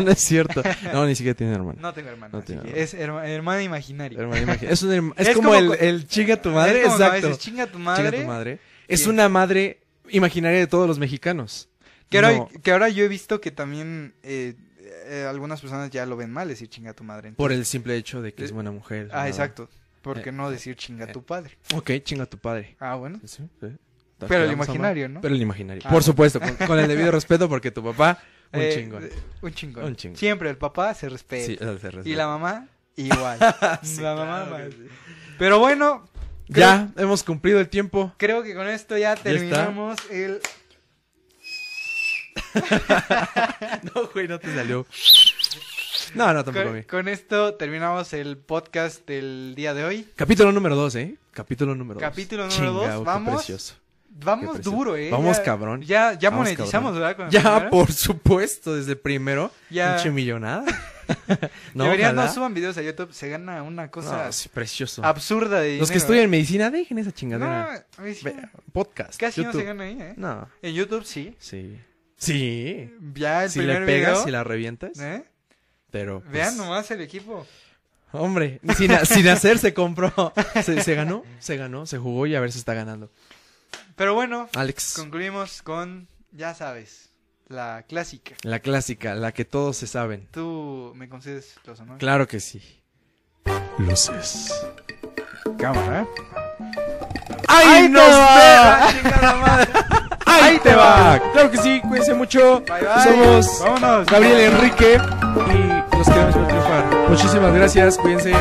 [0.05, 0.63] no es cierto.
[0.93, 1.79] No, ni siquiera tiene hermano.
[1.81, 2.77] No tengo hermano, No tiene hermano.
[2.79, 4.19] es herma- hermano imaginario.
[4.21, 6.97] Hermano, imagina- Es, un es Es como, como el, el chinga tu madre, Es como
[6.97, 7.27] exacto.
[7.29, 8.11] dices, chinga tu madre.
[8.11, 8.59] Chinga tu madre.
[8.89, 9.09] Es Sí.
[9.11, 11.69] una madre imaginaria de todos los mexicanos.
[12.09, 14.55] Que ahora, No, que ahora yo he visto que también eh,
[15.09, 17.33] eh, algunas personas ya lo ven mal decir chinga tu madre.
[17.33, 19.09] por Entonces- el simple hecho de que es buena mujer.
[19.11, 19.29] Ah, nada.
[19.29, 19.69] exacto.
[20.03, 21.13] ¿Por qué Eh, no decir chinga eh.
[21.13, 21.59] tu padre?
[21.75, 22.77] Ok, chinga tu padre.
[22.79, 23.19] Ah, bueno.
[23.25, 23.69] Sí, sí.
[24.29, 25.21] Pero el imaginario, ¿no?
[25.21, 25.83] Pero el imaginario.
[25.85, 25.91] Ah.
[25.91, 28.19] Por supuesto, con, con el debido respeto porque tu papá,
[28.53, 29.11] un Eh, chingón.
[29.43, 29.85] Un chingón.
[29.85, 30.17] Un chingón.
[30.17, 31.47] Siempre el papá se respeta.
[31.47, 33.39] Sí, el de y la mamá, igual.
[33.83, 34.73] Sí, la mamá claro más.
[34.75, 34.89] sí.
[35.39, 36.09] Pero bueno,
[36.49, 38.13] Ya, hemos cumplido el tiempo.
[38.19, 40.41] creo que con esto ya terminamos el...
[43.95, 44.87] No, güey, no te salió.
[46.15, 46.83] No, no, tampoco a Con, mí.
[46.85, 50.09] con esto terminamos el podcast del día de hoy.
[50.15, 51.17] Capítulo número 2, ¿eh?
[51.33, 52.09] Capítulo número 2.
[52.09, 53.35] Capítulo número dos, vamos.
[53.37, 53.75] precioso.
[54.25, 55.11] Vamos duro, eh.
[55.11, 55.83] Vamos, Ya- cabrón.
[55.83, 56.95] Ya, ya Vamos, monetizamos, cabrón.
[56.95, 57.17] ¿verdad?
[57.17, 57.71] Con Ya, primero.
[57.71, 59.51] por supuesto, desde el primero.
[59.71, 59.95] Ya.
[59.97, 60.65] Pinche millonada.
[61.75, 65.05] no, Deberían no suban videos a YouTube, se gana una cosa No, sí, precioso.
[65.05, 65.81] absurda de dinero.
[65.83, 67.87] Los que estudian medicina, dejen esa chingadera.
[68.73, 69.19] podcast.
[69.21, 70.15] casi no se gana ahí, ¿eh?
[70.17, 71.37] No, En YouTube sí.
[71.39, 71.79] sí.
[72.17, 72.91] Sí.
[73.15, 74.25] Ya el Si primer le pegas, video.
[74.25, 74.99] si la revientas.
[74.99, 75.25] ¿eh?
[75.91, 76.21] Pero.
[76.21, 77.47] pues, Vean nomás el equipo.
[78.13, 80.33] Hombre, sin, sin hacer se compró.
[80.65, 83.11] Se, se ganó, se ganó, se jugó y a ver si está ganando.
[83.97, 87.11] Pero bueno, Alex, concluimos con, ya sabes,
[87.49, 88.35] la clásica.
[88.43, 90.29] la clásica, la que todos se saben.
[90.33, 92.01] Tú me concedes los honores.
[92.01, 92.83] Claro que sí.
[93.79, 94.53] Luces.
[95.59, 96.07] Cámara, ¿eh?
[97.49, 98.89] ¡Ahí nos va!
[100.27, 101.21] ¡Ahí te va!
[101.33, 102.61] Claro que sí, cuídense mucho.
[102.61, 103.03] Bye, bye.
[103.05, 104.07] Somos Vámonos.
[104.07, 107.09] Gabriel Enrique y los queremos ver triunfar.
[107.09, 108.33] Muchísimas gracias, cuídense.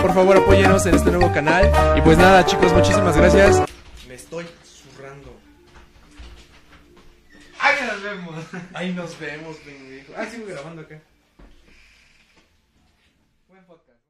[0.00, 1.70] Por favor, apóyenos en este nuevo canal.
[1.96, 3.62] Y pues nada, chicos, muchísimas gracias.
[4.08, 5.36] Me estoy zurrando.
[7.64, 8.44] Ahí nos vemos.
[8.74, 10.12] Ahí nos vemos, pendejo.
[10.18, 11.00] Ah, sigo grabando acá.